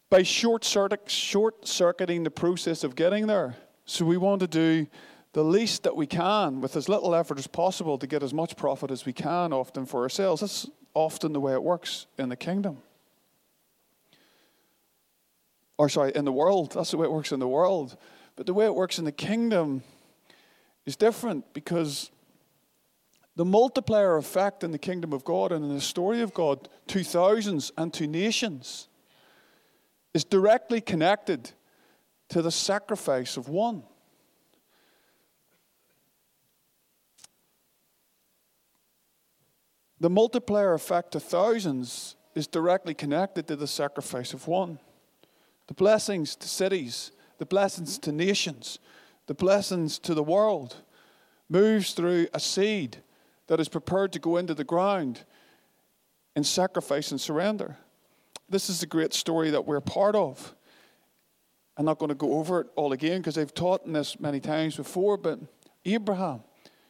by 0.09 0.23
short 0.23 0.65
circuiting 0.65 2.23
the 2.23 2.31
process 2.31 2.83
of 2.83 2.95
getting 2.95 3.27
there. 3.27 3.55
So 3.85 4.05
we 4.05 4.17
want 4.17 4.41
to 4.41 4.47
do 4.47 4.87
the 5.33 5.43
least 5.43 5.83
that 5.83 5.95
we 5.95 6.07
can 6.07 6.61
with 6.61 6.75
as 6.75 6.89
little 6.89 7.13
effort 7.13 7.37
as 7.37 7.47
possible 7.47 7.97
to 7.99 8.07
get 8.07 8.23
as 8.23 8.33
much 8.33 8.55
profit 8.55 8.89
as 8.89 9.05
we 9.05 9.13
can, 9.13 9.53
often 9.53 9.85
for 9.85 10.01
ourselves. 10.01 10.41
That's 10.41 10.67
often 10.93 11.33
the 11.33 11.39
way 11.39 11.53
it 11.53 11.61
works 11.61 12.07
in 12.17 12.29
the 12.29 12.35
kingdom. 12.35 12.79
Or, 15.77 15.87
sorry, 15.87 16.11
in 16.15 16.25
the 16.25 16.31
world. 16.31 16.73
That's 16.73 16.91
the 16.91 16.97
way 16.97 17.05
it 17.05 17.11
works 17.11 17.31
in 17.31 17.39
the 17.39 17.47
world. 17.47 17.95
But 18.35 18.47
the 18.47 18.53
way 18.53 18.65
it 18.65 18.75
works 18.75 18.99
in 18.99 19.05
the 19.05 19.11
kingdom 19.11 19.83
is 20.85 20.95
different 20.95 21.53
because 21.53 22.09
the 23.35 23.45
multiplier 23.45 24.17
effect 24.17 24.63
in 24.63 24.71
the 24.71 24.79
kingdom 24.79 25.13
of 25.13 25.23
God 25.23 25.51
and 25.51 25.63
in 25.63 25.73
the 25.73 25.79
story 25.79 26.21
of 26.21 26.33
God 26.33 26.67
to 26.87 27.03
thousands 27.03 27.71
and 27.77 27.93
to 27.93 28.07
nations 28.07 28.88
is 30.13 30.23
directly 30.23 30.81
connected 30.81 31.51
to 32.29 32.41
the 32.41 32.51
sacrifice 32.51 33.37
of 33.37 33.49
one. 33.49 33.83
The 39.99 40.09
multiplier 40.09 40.73
effect 40.73 41.11
to 41.11 41.19
thousands 41.19 42.15
is 42.33 42.47
directly 42.47 42.93
connected 42.93 43.47
to 43.47 43.55
the 43.55 43.67
sacrifice 43.67 44.33
of 44.33 44.47
one. 44.47 44.79
The 45.67 45.73
blessings 45.73 46.35
to 46.37 46.47
cities, 46.47 47.11
the 47.37 47.45
blessings 47.45 47.97
to 47.99 48.11
nations, 48.11 48.79
the 49.27 49.33
blessings 49.33 49.99
to 49.99 50.13
the 50.13 50.23
world 50.23 50.77
moves 51.49 51.93
through 51.93 52.27
a 52.33 52.39
seed 52.39 52.97
that 53.47 53.59
is 53.59 53.67
prepared 53.67 54.13
to 54.13 54.19
go 54.19 54.37
into 54.37 54.53
the 54.53 54.63
ground 54.63 55.25
in 56.35 56.43
sacrifice 56.43 57.11
and 57.11 57.19
surrender. 57.19 57.77
This 58.49 58.69
is 58.69 58.79
the 58.79 58.87
great 58.87 59.13
story 59.13 59.51
that 59.51 59.65
we're 59.65 59.79
part 59.79 60.15
of. 60.15 60.55
I'm 61.77 61.85
not 61.85 61.99
going 61.99 62.09
to 62.09 62.15
go 62.15 62.33
over 62.33 62.61
it 62.61 62.67
all 62.75 62.93
again 62.93 63.19
because 63.19 63.37
I've 63.37 63.53
taught 63.53 63.85
in 63.85 63.93
this 63.93 64.19
many 64.19 64.39
times 64.39 64.75
before, 64.75 65.17
but 65.17 65.39
Abraham, 65.85 66.41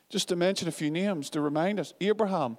just 0.10 0.30
to 0.30 0.36
mention 0.38 0.68
a 0.70 0.72
few 0.72 0.89
names 0.89 1.30
to 1.32 1.42
remind 1.42 1.80
us 1.80 1.94
Abraham, 2.00 2.58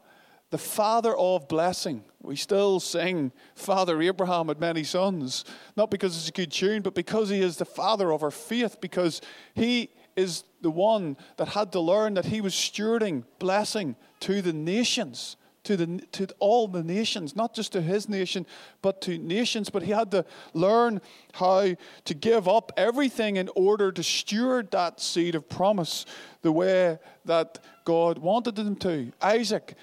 the 0.51 0.59
father 0.59 1.17
of 1.17 1.49
blessing. 1.49 2.05
We 2.21 2.37
still 2.37 2.79
sing 2.79 3.33
Father 3.55 4.01
Abraham 4.03 4.49
had 4.49 4.61
many 4.61 4.85
sons, 4.85 5.45
not 5.77 5.91
because 5.91 6.17
it's 6.17 6.29
a 6.29 6.33
good 6.33 6.53
tune, 6.53 6.83
but 6.83 6.95
because 6.95 7.31
he 7.31 7.41
is 7.41 7.57
the 7.57 7.65
father 7.65 8.13
of 8.13 8.23
our 8.23 8.31
faith, 8.31 8.81
because 8.81 9.23
he 9.55 9.89
is 10.15 10.45
the 10.61 10.71
one 10.71 11.17
that 11.39 11.49
had 11.49 11.73
to 11.73 11.81
learn 11.81 12.15
that 12.15 12.27
he 12.27 12.41
was 12.41 12.53
stewarding 12.53 13.25
blessing 13.39 13.97
to 14.21 14.43
the 14.43 14.53
nations. 14.53 15.37
To, 15.65 15.77
the, 15.77 15.99
to 16.13 16.27
all 16.39 16.69
the 16.69 16.83
nations, 16.83 17.37
not 17.37 17.55
just 17.55 17.73
to 17.73 17.83
his 17.83 18.09
nation, 18.09 18.47
but 18.81 19.03
to 19.03 19.19
nations. 19.19 19.69
But 19.69 19.83
he 19.83 19.93
had 19.93 20.11
to 20.13 20.25
learn 20.55 21.03
how 21.35 21.77
to 22.07 22.15
give 22.15 22.49
up 22.49 22.73
everything 22.79 23.37
in 23.37 23.51
order 23.55 23.93
to 23.93 24.03
steward 24.03 24.71
that 24.71 25.01
seed 25.01 25.35
of 25.35 25.51
promise 25.51 26.07
the 26.41 26.51
way 26.51 26.99
that 27.27 27.59
God 27.85 28.19
wanted 28.19 28.59
him 28.59 28.75
to. 28.77 29.13
Isaac, 29.21 29.75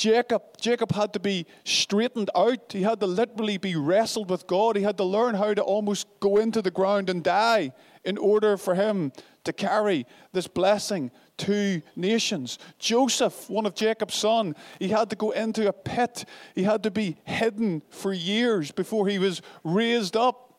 Jacob, 0.00 0.42
Jacob 0.58 0.92
had 0.92 1.12
to 1.12 1.20
be 1.20 1.44
straightened 1.64 2.30
out. 2.34 2.72
He 2.72 2.80
had 2.80 3.00
to 3.00 3.06
literally 3.06 3.58
be 3.58 3.76
wrestled 3.76 4.30
with 4.30 4.46
God. 4.46 4.76
He 4.76 4.82
had 4.82 4.96
to 4.96 5.04
learn 5.04 5.34
how 5.34 5.52
to 5.52 5.60
almost 5.60 6.06
go 6.20 6.38
into 6.38 6.62
the 6.62 6.70
ground 6.70 7.10
and 7.10 7.22
die 7.22 7.74
in 8.02 8.16
order 8.16 8.56
for 8.56 8.74
him 8.74 9.12
to 9.44 9.52
carry 9.52 10.06
this 10.32 10.46
blessing 10.46 11.10
to 11.36 11.82
nations. 11.96 12.58
Joseph, 12.78 13.50
one 13.50 13.66
of 13.66 13.74
Jacob's 13.74 14.14
sons, 14.14 14.56
he 14.78 14.88
had 14.88 15.10
to 15.10 15.16
go 15.16 15.32
into 15.32 15.68
a 15.68 15.72
pit. 15.74 16.24
He 16.54 16.62
had 16.62 16.82
to 16.84 16.90
be 16.90 17.18
hidden 17.24 17.82
for 17.90 18.14
years 18.14 18.70
before 18.70 19.06
he 19.06 19.18
was 19.18 19.42
raised 19.64 20.16
up 20.16 20.58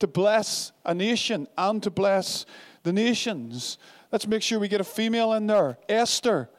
to 0.00 0.06
bless 0.06 0.72
a 0.84 0.92
nation 0.92 1.48
and 1.56 1.82
to 1.82 1.90
bless 1.90 2.44
the 2.82 2.92
nations. 2.92 3.78
Let's 4.12 4.26
make 4.26 4.42
sure 4.42 4.58
we 4.58 4.68
get 4.68 4.82
a 4.82 4.84
female 4.84 5.32
in 5.32 5.46
there. 5.46 5.78
Esther 5.88 6.50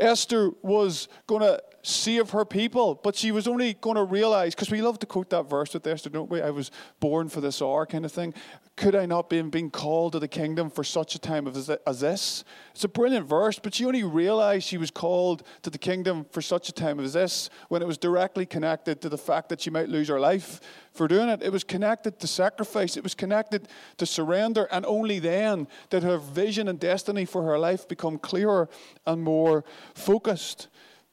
Esther 0.00 0.50
was 0.62 1.08
going 1.26 1.42
to 1.42 1.62
save 1.82 2.30
her 2.30 2.44
people, 2.44 3.00
but 3.02 3.16
she 3.16 3.32
was 3.32 3.48
only 3.48 3.74
going 3.74 3.96
to 3.96 4.04
realize, 4.04 4.54
because 4.54 4.70
we 4.70 4.82
love 4.82 4.98
to 4.98 5.06
quote 5.06 5.30
that 5.30 5.48
verse 5.48 5.72
with 5.72 5.86
Esther, 5.86 6.10
don't 6.10 6.30
we? 6.30 6.42
I 6.42 6.50
was 6.50 6.70
born 7.00 7.28
for 7.28 7.40
this 7.40 7.62
hour, 7.62 7.86
kind 7.86 8.04
of 8.04 8.12
thing. 8.12 8.34
Could 8.76 8.94
I 8.94 9.04
not 9.06 9.28
be 9.28 9.42
being 9.42 9.70
called 9.70 10.12
to 10.12 10.18
the 10.18 10.28
kingdom 10.28 10.70
for 10.70 10.84
such 10.84 11.14
a 11.14 11.18
time 11.18 11.46
as 11.46 12.00
this? 12.00 12.44
It's 12.72 12.84
a 12.84 12.88
brilliant 12.88 13.26
verse, 13.26 13.58
but 13.58 13.74
she 13.74 13.84
only 13.84 14.04
realized 14.04 14.66
she 14.66 14.78
was 14.78 14.90
called 14.90 15.42
to 15.62 15.70
the 15.70 15.78
kingdom 15.78 16.24
for 16.30 16.40
such 16.40 16.68
a 16.68 16.72
time 16.72 16.98
as 17.00 17.12
this 17.12 17.50
when 17.68 17.82
it 17.82 17.86
was 17.86 17.98
directly 17.98 18.46
connected 18.46 19.00
to 19.02 19.08
the 19.08 19.18
fact 19.18 19.48
that 19.50 19.60
she 19.60 19.70
might 19.70 19.88
lose 19.88 20.08
her 20.08 20.20
life 20.20 20.60
for 20.92 21.08
doing 21.08 21.28
it. 21.28 21.42
It 21.42 21.52
was 21.52 21.64
connected 21.64 22.18
to 22.20 22.26
sacrifice, 22.26 22.96
it 22.96 23.02
was 23.02 23.14
connected 23.14 23.68
to 23.98 24.06
surrender, 24.06 24.66
and 24.70 24.86
only 24.86 25.18
then 25.18 25.68
did 25.90 26.02
her 26.02 26.16
vision 26.16 26.68
and 26.68 26.80
destiny 26.80 27.24
for 27.24 27.42
her 27.42 27.58
life 27.58 27.86
become 27.86 28.18
clearer 28.18 28.68
and 29.06 29.22
more 29.22 29.64
focused. 29.94 30.68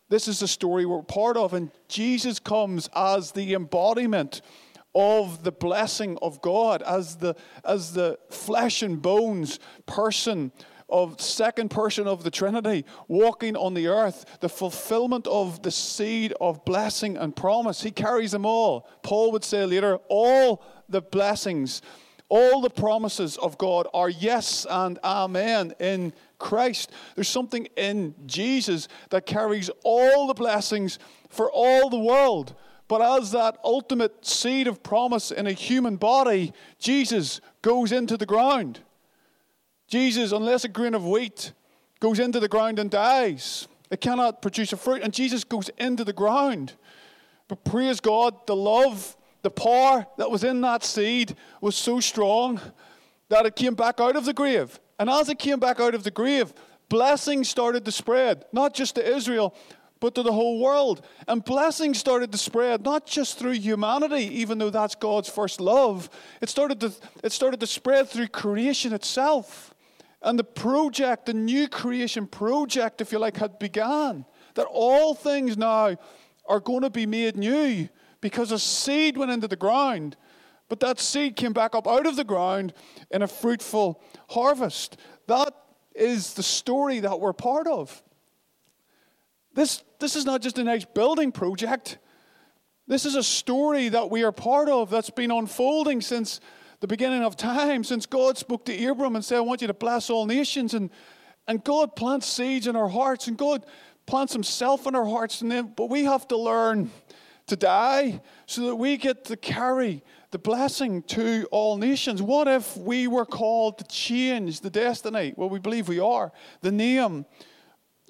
This 0.10 0.28
is 0.28 0.40
the 0.40 0.48
story 0.48 0.86
we're 0.86 1.02
part 1.02 1.36
of, 1.36 1.54
and 1.54 1.70
Jesus 1.90 2.40
comes 2.40 2.90
as 2.96 3.32
the 3.32 3.54
embodiment 3.54 4.42
of 4.96 5.44
the 5.44 5.52
blessing 5.52 6.18
of 6.22 6.42
God, 6.42 6.82
as 6.82 7.18
the, 7.18 7.36
as 7.66 7.94
the 7.94 8.18
flesh 8.30 8.82
and 8.82 9.02
bones 9.02 9.60
person 9.86 10.52
of 10.90 11.20
second 11.20 11.70
person 11.70 12.08
of 12.08 12.24
the 12.24 12.32
Trinity 12.32 12.86
walking 13.10 13.58
on 13.58 13.74
the 13.74 13.88
earth, 13.88 14.38
the 14.40 14.48
fulfillment 14.48 15.28
of 15.28 15.62
the 15.62 15.72
seed 15.72 16.34
of 16.40 16.64
blessing 16.64 17.18
and 17.18 17.36
promise. 17.36 17.82
He 17.82 17.92
carries 17.92 18.32
them 18.32 18.46
all. 18.46 18.90
Paul 19.04 19.34
would 19.34 19.44
say 19.44 19.66
later, 19.66 19.98
all 20.08 20.64
the 20.88 21.02
blessings, 21.02 21.82
all 22.29 22.62
the 22.62 22.69
promises 22.69 23.38
of 23.38 23.57
God 23.57 23.88
are 23.93 24.10
yes 24.10 24.65
and 24.69 25.00
amen 25.03 25.74
in 25.79 26.13
Christ. 26.39 26.91
There's 27.15 27.29
something 27.29 27.67
in 27.77 28.13
Jesus 28.25 28.88
that 29.10 29.25
carries 29.25 29.69
all 29.84 30.27
the 30.27 30.34
blessings 30.34 31.00
for 31.29 31.50
all 31.51 31.89
the 31.89 32.00
world. 32.00 32.55
But 32.88 33.01
as 33.01 33.31
that 33.31 33.57
ultimate 33.63 34.25
seed 34.25 34.67
of 34.67 34.84
promise 34.84 35.31
in 35.31 35.48
a 35.48 35.51
human 35.51 35.98
body, 35.98 36.53
Jesus 36.79 37.41
goes 37.62 37.91
into 37.91 38.15
the 38.15 38.25
ground. 38.25 38.79
Jesus, 39.88 40.31
unless 40.31 40.63
a 40.63 40.69
grain 40.69 40.93
of 40.93 41.05
wheat 41.05 41.53
goes 42.00 42.19
into 42.19 42.39
the 42.39 42.48
ground 42.48 42.79
and 42.79 42.89
dies, 42.89 43.67
it 43.89 44.01
cannot 44.01 44.41
produce 44.41 44.72
a 44.74 44.77
fruit. 44.77 45.01
And 45.01 45.13
Jesus 45.13 45.43
goes 45.43 45.69
into 45.77 46.03
the 46.03 46.13
ground. 46.13 46.74
But 47.48 47.63
praise 47.63 48.00
God, 48.00 48.46
the 48.48 48.55
love, 48.55 49.16
the 49.41 49.51
power 49.51 50.06
that 50.17 50.29
was 50.29 50.44
in 50.44 50.62
that 50.62 50.84
seed 50.84 51.36
was 51.62 51.75
so 51.75 52.00
strong 52.00 52.60
that 53.29 53.46
it 53.46 53.56
came 53.56 53.75
back 53.75 54.00
out 54.00 54.15
of 54.15 54.25
the 54.25 54.34
grave. 54.34 54.79
And 55.00 55.10
as 55.10 55.29
it 55.29 55.39
came 55.39 55.60
back 55.60 55.79
out 55.79 55.94
of 55.94 56.03
the 56.03 56.12
grave, 56.12 56.53
blessings 56.89 57.50
started 57.50 57.86
to 57.86 57.91
spread, 57.91 58.46
not 58.51 58.74
just 58.74 58.96
to 58.96 59.15
Israel, 59.15 59.56
but 60.00 60.15
to 60.15 60.24
the 60.24 60.32
whole 60.32 60.60
world. 60.60 61.06
And 61.27 61.44
blessings 61.44 61.98
started 61.98 62.32
to 62.32 62.38
spread, 62.38 62.84
not 62.84 63.06
just 63.06 63.38
through 63.38 63.53
humanity, 63.53 64.39
even 64.39 64.58
though 64.58 64.70
that's 64.70 64.96
God's 64.96 65.29
first 65.29 65.60
love. 65.60 66.10
It 66.41 66.50
started 66.50 66.79
to, 66.82 66.94
it 67.24 67.32
started 67.32 67.60
to 67.60 67.67
spread 67.67 68.08
through 68.08 68.27
creation 68.27 68.94
itself. 68.94 69.74
And 70.22 70.38
the 70.38 70.44
project, 70.44 71.27
the 71.27 71.34
new 71.34 71.67
creation 71.67 72.27
project, 72.27 73.01
if 73.01 73.12
you 73.12 73.20
like, 73.20 73.38
had 73.38 73.60
begun. 73.60 74.25
That 74.56 74.67
all 74.70 75.13
things 75.13 75.58
now 75.58 75.96
are 76.48 76.60
going 76.60 76.82
to 76.82 76.89
be 76.89 77.06
made 77.06 77.38
new 77.38 77.89
because 78.21 78.51
a 78.51 78.59
seed 78.59 79.17
went 79.17 79.31
into 79.31 79.47
the 79.47 79.55
ground 79.55 80.15
but 80.69 80.79
that 80.81 81.00
seed 81.00 81.36
came 81.36 81.53
back 81.53 81.75
up 81.75 81.88
out 81.88 82.05
of 82.05 82.15
the 82.15 82.24
ground 82.24 82.74
in 83.12 83.21
a 83.21 83.27
fruitful 83.27 84.01
harvest. 84.29 84.97
That 85.27 85.53
is 85.95 86.33
the 86.33 86.43
story 86.43 87.00
that 87.00 87.19
we're 87.19 87.33
part 87.33 87.67
of. 87.67 88.03
This, 89.53 89.83
this 90.00 90.15
is 90.15 90.25
not 90.25 90.41
just 90.41 90.59
a 90.59 90.63
nice 90.63 90.86
building 90.86 91.31
project. 91.31 91.97
This 92.86 93.05
is 93.05 93.15
a 93.15 93.24
story 93.24 93.89
that 93.89 94.12
we 94.12 94.24
are 94.24 94.31
part 94.31 94.69
of 94.69 94.89
that's 94.89 95.09
been 95.09 95.31
unfolding 95.31 96.01
since 96.01 96.39
the 96.79 96.88
beginning 96.88 97.24
of 97.24 97.36
time, 97.36 97.83
since 97.83 98.05
God 98.05 98.38
spoke 98.38 98.65
to 98.65 98.86
Abram 98.86 99.15
and 99.15 99.25
said, 99.25 99.38
I 99.38 99.41
want 99.41 99.62
you 99.62 99.67
to 99.67 99.74
bless 99.74 100.09
all 100.09 100.25
nations. 100.25 100.74
And, 100.74 100.91
and 101.47 101.63
God 101.63 101.95
plants 101.95 102.27
seeds 102.27 102.67
in 102.67 102.75
our 102.75 102.88
hearts, 102.88 103.27
and 103.27 103.36
God 103.36 103.65
plants 104.05 104.33
Himself 104.33 104.86
in 104.86 104.95
our 104.95 105.05
hearts. 105.05 105.41
And 105.41 105.51
then, 105.51 105.74
but 105.75 105.89
we 105.89 106.03
have 106.03 106.27
to 106.27 106.38
learn 106.38 106.91
to 107.48 107.56
die 107.56 108.22
so 108.46 108.68
that 108.68 108.75
we 108.75 108.98
get 108.98 109.25
to 109.25 109.38
carry 109.38 110.04
the 110.32 110.38
blessing 110.38 111.01
to 111.04 111.48
all 111.51 111.77
nations. 111.77 112.22
What 112.22 112.48
if 112.48 112.77
we 112.77 113.08
were 113.08 113.25
called 113.25 113.77
to 113.80 113.86
change 113.86 114.60
the 114.60 114.70
destiny? 114.70 115.34
Well, 115.36 115.50
we 115.50 115.60
believe 115.60 115.88
we 115.88 116.00
are. 116.00 116.32
The 116.62 116.72
name 116.72 117.25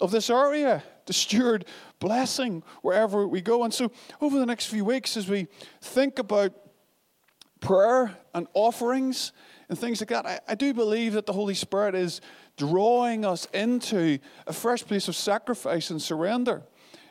of 0.02 0.12
this 0.12 0.30
area, 0.30 0.84
the 1.06 1.14
steward 1.14 1.66
blessing 2.00 2.64
wherever 2.82 3.28
we 3.28 3.42
go. 3.42 3.64
And 3.64 3.74
so, 3.74 3.92
over 4.22 4.40
the 4.40 4.46
next 4.46 4.68
few 4.68 4.86
weeks, 4.86 5.18
as 5.18 5.28
we 5.28 5.48
think 5.82 6.20
about 6.20 6.54
prayer 7.60 8.16
and 8.34 8.48
offerings 8.54 9.32
and 9.70 9.78
things 9.78 10.02
like 10.02 10.10
that, 10.10 10.26
I, 10.26 10.40
I 10.48 10.56
do 10.56 10.74
believe 10.74 11.14
that 11.14 11.26
the 11.26 11.34
Holy 11.34 11.56
Spirit 11.56 11.96
is 11.96 12.22
drawing 12.58 13.26
us 13.26 13.46
into 13.54 14.20
a 14.48 14.54
fresh 14.54 14.84
place 14.84 15.08
of 15.08 15.16
sacrifice 15.16 15.92
and 15.92 16.02
surrender. 16.02 16.64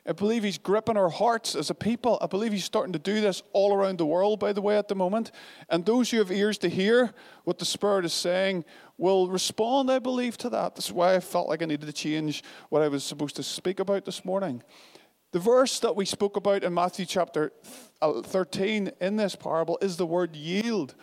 I 0.08 0.12
believe 0.12 0.44
he's 0.44 0.58
gripping 0.58 0.96
our 0.96 1.08
hearts 1.08 1.56
as 1.56 1.68
a 1.68 1.75
people. 1.75 2.18
I 2.20 2.26
believe 2.26 2.52
he's 2.52 2.64
starting 2.64 2.92
to 2.92 2.98
do 2.98 3.20
this 3.20 3.42
all 3.52 3.75
around 3.75 3.98
the 3.98 4.06
world, 4.06 4.38
by 4.38 4.52
the 4.52 4.60
way, 4.60 4.78
at 4.78 4.88
the 4.88 4.94
moment. 4.94 5.32
And 5.68 5.84
those 5.84 6.10
who 6.10 6.18
have 6.18 6.30
ears 6.30 6.58
to 6.58 6.68
hear 6.68 7.12
what 7.44 7.58
the 7.58 7.64
Spirit 7.64 8.04
is 8.04 8.12
saying 8.12 8.64
will 8.98 9.28
respond, 9.28 9.90
I 9.90 9.98
believe, 9.98 10.36
to 10.38 10.50
that. 10.50 10.76
That's 10.76 10.92
why 10.92 11.16
I 11.16 11.20
felt 11.20 11.48
like 11.48 11.60
I 11.62 11.66
needed 11.66 11.86
to 11.86 11.92
change 11.92 12.44
what 12.68 12.82
I 12.82 12.88
was 12.88 13.02
supposed 13.02 13.36
to 13.36 13.42
speak 13.42 13.80
about 13.80 14.04
this 14.04 14.25
morning. 14.25 14.62
The 15.32 15.40
verse 15.40 15.80
that 15.80 15.96
we 15.96 16.04
spoke 16.04 16.36
about 16.36 16.62
in 16.62 16.72
Matthew 16.72 17.04
chapter 17.04 17.52
uh, 18.00 18.22
13 18.22 18.92
in 19.00 19.16
this 19.16 19.34
parable 19.34 19.76
is 19.82 19.96
the 19.96 20.06
word 20.06 20.36
yield. 20.36 20.94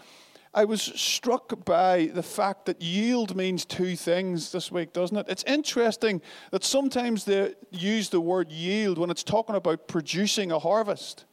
I 0.56 0.66
was 0.66 0.82
struck 0.82 1.66
by 1.66 2.12
the 2.14 2.22
fact 2.22 2.66
that 2.66 2.82
yield 2.82 3.36
means 3.36 3.66
two 3.66 3.96
things 3.96 4.52
this 4.52 4.72
week, 4.72 4.94
doesn't 4.94 5.18
it? 5.18 5.26
It's 5.28 5.44
interesting 5.46 6.22
that 6.52 6.64
sometimes 6.64 7.26
they 7.26 7.56
use 7.72 8.10
the 8.10 8.22
word 8.22 8.52
yield 8.52 9.00
when 9.00 9.10
it's 9.10 9.24
talking 9.24 9.56
about 9.56 9.88
producing 9.88 10.52
a 10.52 10.60
harvest. 10.60 11.26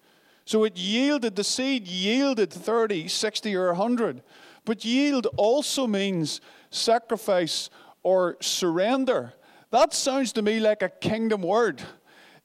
So 0.47 0.65
it 0.65 0.77
yielded, 0.77 1.37
the 1.37 1.45
seed 1.45 1.87
yielded 1.87 2.51
30, 2.51 3.09
60, 3.09 3.55
or 3.57 3.67
100. 3.69 4.23
But 4.65 4.85
yield 4.87 5.27
also 5.37 5.87
means 5.87 6.41
sacrifice 6.71 7.69
or 8.03 8.39
surrender. 8.41 9.35
That 9.71 9.93
sounds 9.93 10.33
to 10.33 10.43
me 10.43 10.61
like 10.61 10.83
a 10.83 10.89
kingdom 10.89 11.43
word. 11.43 11.83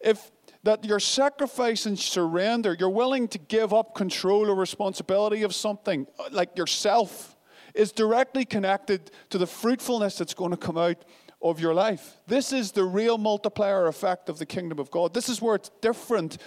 If 0.02 0.30
that 0.66 0.84
your 0.84 1.00
sacrifice 1.00 1.86
and 1.86 1.98
surrender, 1.98 2.76
you're 2.78 2.90
willing 2.90 3.28
to 3.28 3.38
give 3.38 3.72
up 3.72 3.94
control 3.94 4.50
or 4.50 4.56
responsibility 4.56 5.44
of 5.44 5.54
something 5.54 6.08
uh, 6.20 6.24
like 6.32 6.58
yourself, 6.58 7.38
is 7.76 7.92
directly 7.92 8.46
connected 8.46 9.12
to 9.30 9.38
the 9.38 9.46
fruitfulness 9.46 10.18
that's 10.18 10.34
going 10.34 10.50
to 10.50 10.58
come 10.58 10.78
out 10.78 11.06
of 11.42 11.60
your 11.60 11.74
life. 11.74 12.20
This 12.26 12.52
is 12.52 12.72
the 12.72 12.84
real 12.84 13.20
multiplier 13.20 13.86
effect 13.86 14.28
of 14.28 14.40
the 14.40 14.46
kingdom 14.46 14.80
of 14.80 14.90
God. 14.90 15.14
This 15.14 15.30
is 15.30 15.40
where 15.40 15.56
it's 15.56 15.70
different 15.82 16.40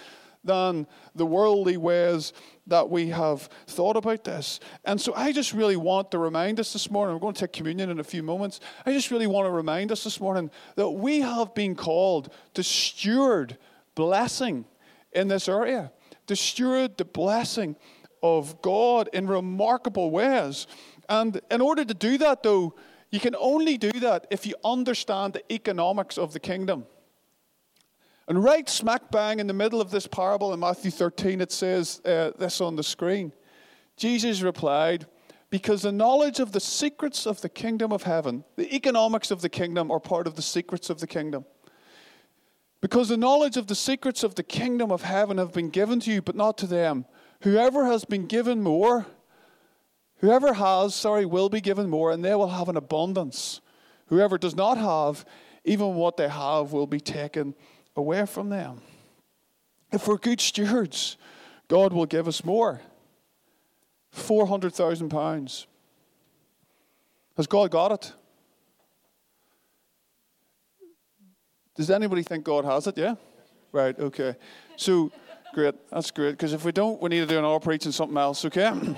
than 0.43 0.85
the 1.15 1.25
worldly 1.25 1.77
ways 1.77 2.33
that 2.67 2.89
we 2.89 3.09
have 3.09 3.43
thought 3.67 3.95
about 3.95 4.25
this. 4.25 4.59
And 4.83 4.99
so 4.99 5.13
I 5.15 5.31
just 5.31 5.53
really 5.53 5.77
want 5.77 6.11
to 6.11 6.17
remind 6.17 6.59
us 6.59 6.73
this 6.73 6.91
morning, 6.91 7.15
we're 7.15 7.21
going 7.21 7.35
to 7.35 7.41
take 7.41 7.53
communion 7.53 7.89
in 7.89 7.99
a 7.99 8.03
few 8.03 8.23
moments. 8.23 8.59
I 8.85 8.91
just 8.91 9.11
really 9.11 9.27
want 9.27 9.45
to 9.45 9.51
remind 9.51 9.93
us 9.93 10.03
this 10.03 10.19
morning 10.19 10.51
that 10.75 10.89
we 10.89 11.21
have 11.21 11.53
been 11.53 11.75
called 11.75 12.33
to 12.55 12.63
steward 12.63 13.57
blessing 13.99 14.63
in 15.11 15.27
this 15.27 15.49
area, 15.49 15.91
to 16.25 16.33
steward 16.33 16.97
the 16.97 17.03
blessing 17.03 17.75
of 18.23 18.61
God 18.61 19.09
in 19.11 19.27
remarkable 19.27 20.09
ways. 20.09 20.67
And 21.09 21.41
in 21.51 21.59
order 21.59 21.83
to 21.83 21.93
do 21.93 22.17
that, 22.19 22.41
though, 22.41 22.75
you 23.11 23.19
can 23.19 23.35
only 23.37 23.77
do 23.77 23.91
that 23.99 24.25
if 24.31 24.45
you 24.45 24.55
understand 24.63 25.33
the 25.33 25.53
economics 25.53 26.17
of 26.17 26.31
the 26.31 26.39
kingdom. 26.39 26.85
And 28.29 28.41
right 28.41 28.69
smack 28.69 29.11
bang 29.11 29.41
in 29.41 29.47
the 29.47 29.53
middle 29.53 29.81
of 29.81 29.91
this 29.91 30.07
parable 30.07 30.53
in 30.53 30.61
Matthew 30.61 30.91
13, 30.91 31.41
it 31.41 31.51
says 31.51 31.99
uh, 32.05 32.31
this 32.39 32.61
on 32.61 32.77
the 32.77 32.83
screen. 32.83 33.33
Jesus 33.97 34.41
replied, 34.41 35.07
Because 35.49 35.81
the 35.81 35.91
knowledge 35.91 36.39
of 36.39 36.53
the 36.53 36.61
secrets 36.61 37.27
of 37.27 37.41
the 37.41 37.49
kingdom 37.49 37.91
of 37.91 38.03
heaven, 38.03 38.45
the 38.55 38.73
economics 38.73 39.29
of 39.29 39.41
the 39.41 39.49
kingdom, 39.49 39.91
are 39.91 39.99
part 39.99 40.25
of 40.25 40.35
the 40.35 40.41
secrets 40.41 40.89
of 40.89 41.01
the 41.01 41.07
kingdom. 41.07 41.43
Because 42.81 43.09
the 43.09 43.17
knowledge 43.17 43.57
of 43.57 43.67
the 43.67 43.75
secrets 43.75 44.23
of 44.23 44.35
the 44.35 44.43
kingdom 44.43 44.91
of 44.91 45.01
heaven 45.01 45.37
have 45.37 45.53
been 45.53 45.69
given 45.69 45.99
to 46.01 46.11
you, 46.11 46.21
but 46.21 46.35
not 46.35 46.57
to 46.59 46.67
them. 46.67 47.05
Whoever 47.41 47.85
has 47.85 48.05
been 48.05 48.25
given 48.25 48.61
more, 48.61 49.05
whoever 50.17 50.53
has, 50.53 50.95
sorry, 50.95 51.25
will 51.25 51.49
be 51.49 51.61
given 51.61 51.89
more, 51.89 52.11
and 52.11 52.23
they 52.23 52.35
will 52.35 52.49
have 52.49 52.69
an 52.69 52.77
abundance. 52.77 53.59
Whoever 54.07 54.37
does 54.37 54.55
not 54.55 54.77
have, 54.77 55.25
even 55.65 55.95
what 55.95 56.17
they 56.17 56.29
have 56.29 56.71
will 56.71 56.87
be 56.87 56.99
taken 56.99 57.53
away 57.95 58.25
from 58.25 58.49
them. 58.49 58.81
If 59.91 60.07
we're 60.07 60.17
good 60.17 60.39
stewards, 60.39 61.17
God 61.67 61.91
will 61.93 62.05
give 62.05 62.27
us 62.27 62.45
more. 62.45 62.81
£400,000. 64.15 65.65
Has 67.37 67.47
God 67.47 67.71
got 67.71 67.91
it? 67.91 68.13
Does 71.79 71.89
anybody 71.89 72.23
think 72.23 72.43
God 72.43 72.65
has 72.65 72.87
it? 72.87 72.97
Yeah? 72.97 73.15
Right, 73.71 73.97
okay. 73.97 74.35
So, 74.75 75.13
great. 75.53 75.75
That's 75.89 76.11
great. 76.11 76.31
Because 76.31 76.51
if 76.51 76.65
we 76.65 76.73
don't, 76.73 77.01
we 77.01 77.07
need 77.07 77.21
to 77.21 77.25
do 77.25 77.39
an 77.39 77.45
hour 77.45 77.57
preaching 77.61 77.93
something 77.93 78.17
else, 78.17 78.43
okay? 78.43 78.69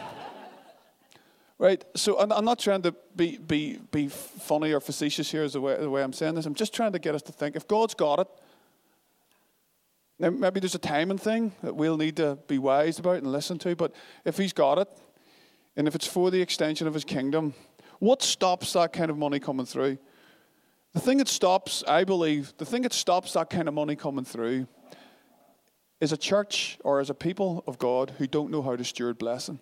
right, 1.60 1.86
so 1.96 2.20
I'm, 2.20 2.44
not 2.44 2.58
trying 2.58 2.82
to 2.82 2.96
be, 3.16 3.38
be, 3.38 3.78
be 3.92 4.08
funny 4.08 4.74
or 4.74 4.80
facetious 4.80 5.30
here 5.30 5.44
as 5.44 5.54
the 5.54 5.62
way, 5.62 5.78
the 5.80 5.92
way 5.92 6.02
I'm 6.02 6.12
saying 6.12 6.34
this. 6.34 6.48
I'm 6.48 6.56
just 6.56 6.74
trying 6.74 6.92
to 6.94 6.98
get 6.98 7.14
us 7.14 7.22
to 7.22 7.32
think 7.32 7.56
if 7.56 7.68
God's 7.68 7.94
got 7.94 8.18
it, 8.18 8.28
now 10.18 10.32
maybe 10.32 10.60
there's 10.60 10.74
a 10.74 10.80
timing 10.80 11.20
thing 11.20 11.52
that 11.62 11.76
we'll 11.76 11.98
need 11.98 12.16
to 12.16 12.40
be 12.48 12.58
wise 12.58 12.98
about 12.98 13.18
and 13.18 13.32
listen 13.32 13.60
to, 13.60 13.76
but 13.76 13.94
if 14.26 14.40
He's 14.40 14.54
got 14.54 14.80
it, 14.80 14.88
and 15.76 15.88
if 15.88 15.94
it's 15.94 16.08
for 16.08 16.32
the 16.32 16.42
extension 16.42 16.88
of 16.88 16.96
His 16.96 17.06
kingdom, 17.06 17.54
what 18.00 18.24
stops 18.24 18.74
that 18.74 18.92
kind 18.92 19.12
of 19.12 19.20
money 19.20 19.40
coming 19.40 19.68
through? 19.68 20.00
The 20.94 21.00
thing 21.00 21.20
that 21.20 21.28
stops, 21.28 21.84
I 21.88 22.04
believe, 22.04 22.54
the 22.58 22.66
thing 22.66 22.82
that 22.82 22.94
stops 22.94 23.34
that 23.34 23.50
kind 23.50 23.68
of 23.68 23.74
money 23.74 23.96
coming 23.96 24.26
through 24.26 24.68
is 26.02 26.12
a 26.12 26.18
church 26.18 26.78
or 26.84 27.00
as 27.00 27.10
a 27.10 27.14
people 27.14 27.64
of 27.66 27.78
God 27.78 28.14
who 28.18 28.28
don't 28.28 28.52
know 28.52 28.62
how 28.62 28.76
to 28.76 28.84
steward 28.84 29.18
blessing. 29.18 29.60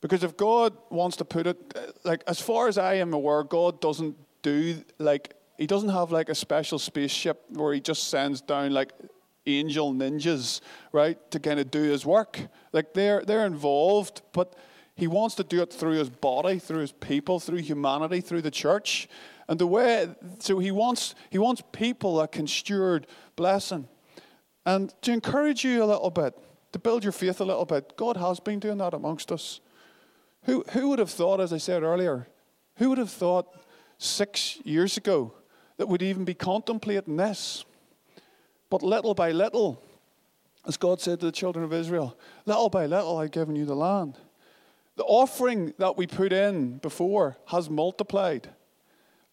Because 0.00 0.22
if 0.22 0.36
God 0.36 0.76
wants 0.90 1.16
to 1.16 1.24
put 1.24 1.46
it, 1.46 1.76
like 2.04 2.22
as 2.26 2.40
far 2.40 2.68
as 2.68 2.76
I 2.76 2.94
am 2.94 3.12
aware, 3.12 3.42
God 3.42 3.80
doesn't 3.80 4.16
do 4.42 4.82
like 4.98 5.34
he 5.58 5.66
doesn't 5.66 5.90
have 5.90 6.10
like 6.10 6.28
a 6.28 6.34
special 6.34 6.78
spaceship 6.78 7.44
where 7.50 7.72
he 7.72 7.80
just 7.80 8.08
sends 8.08 8.40
down 8.40 8.72
like 8.72 8.92
angel 9.46 9.92
ninjas, 9.92 10.60
right, 10.92 11.18
to 11.30 11.38
kind 11.38 11.60
of 11.60 11.70
do 11.70 11.82
his 11.82 12.04
work. 12.04 12.40
Like 12.72 12.94
they're 12.94 13.24
they're 13.24 13.46
involved, 13.46 14.22
but 14.32 14.56
he 14.96 15.06
wants 15.06 15.36
to 15.36 15.44
do 15.44 15.62
it 15.62 15.72
through 15.72 15.98
his 15.98 16.10
body, 16.10 16.58
through 16.58 16.80
his 16.80 16.92
people, 16.92 17.40
through 17.40 17.58
humanity, 17.58 18.20
through 18.20 18.42
the 18.42 18.50
church. 18.50 19.08
And 19.52 19.60
the 19.60 19.66
way, 19.66 20.08
so 20.38 20.60
he 20.60 20.70
wants, 20.70 21.14
he 21.28 21.36
wants 21.36 21.62
people 21.72 22.16
that 22.16 22.32
can 22.32 22.46
steward 22.46 23.06
blessing. 23.36 23.86
And 24.64 24.94
to 25.02 25.12
encourage 25.12 25.62
you 25.62 25.84
a 25.84 25.84
little 25.84 26.08
bit, 26.08 26.32
to 26.72 26.78
build 26.78 27.04
your 27.04 27.12
faith 27.12 27.38
a 27.38 27.44
little 27.44 27.66
bit, 27.66 27.94
God 27.98 28.16
has 28.16 28.40
been 28.40 28.60
doing 28.60 28.78
that 28.78 28.94
amongst 28.94 29.30
us. 29.30 29.60
Who, 30.44 30.64
who 30.70 30.88
would 30.88 30.98
have 30.98 31.10
thought, 31.10 31.38
as 31.38 31.52
I 31.52 31.58
said 31.58 31.82
earlier, 31.82 32.28
who 32.76 32.88
would 32.88 32.96
have 32.96 33.10
thought 33.10 33.46
six 33.98 34.58
years 34.64 34.96
ago 34.96 35.34
that 35.76 35.86
we'd 35.86 36.00
even 36.00 36.24
be 36.24 36.32
contemplating 36.32 37.18
this? 37.18 37.66
But 38.70 38.82
little 38.82 39.12
by 39.12 39.32
little, 39.32 39.82
as 40.66 40.78
God 40.78 40.98
said 40.98 41.20
to 41.20 41.26
the 41.26 41.30
children 41.30 41.62
of 41.62 41.74
Israel, 41.74 42.16
little 42.46 42.70
by 42.70 42.86
little 42.86 43.18
I've 43.18 43.32
given 43.32 43.56
you 43.56 43.66
the 43.66 43.76
land. 43.76 44.16
The 44.96 45.04
offering 45.04 45.74
that 45.76 45.98
we 45.98 46.06
put 46.06 46.32
in 46.32 46.78
before 46.78 47.36
has 47.48 47.68
multiplied. 47.68 48.48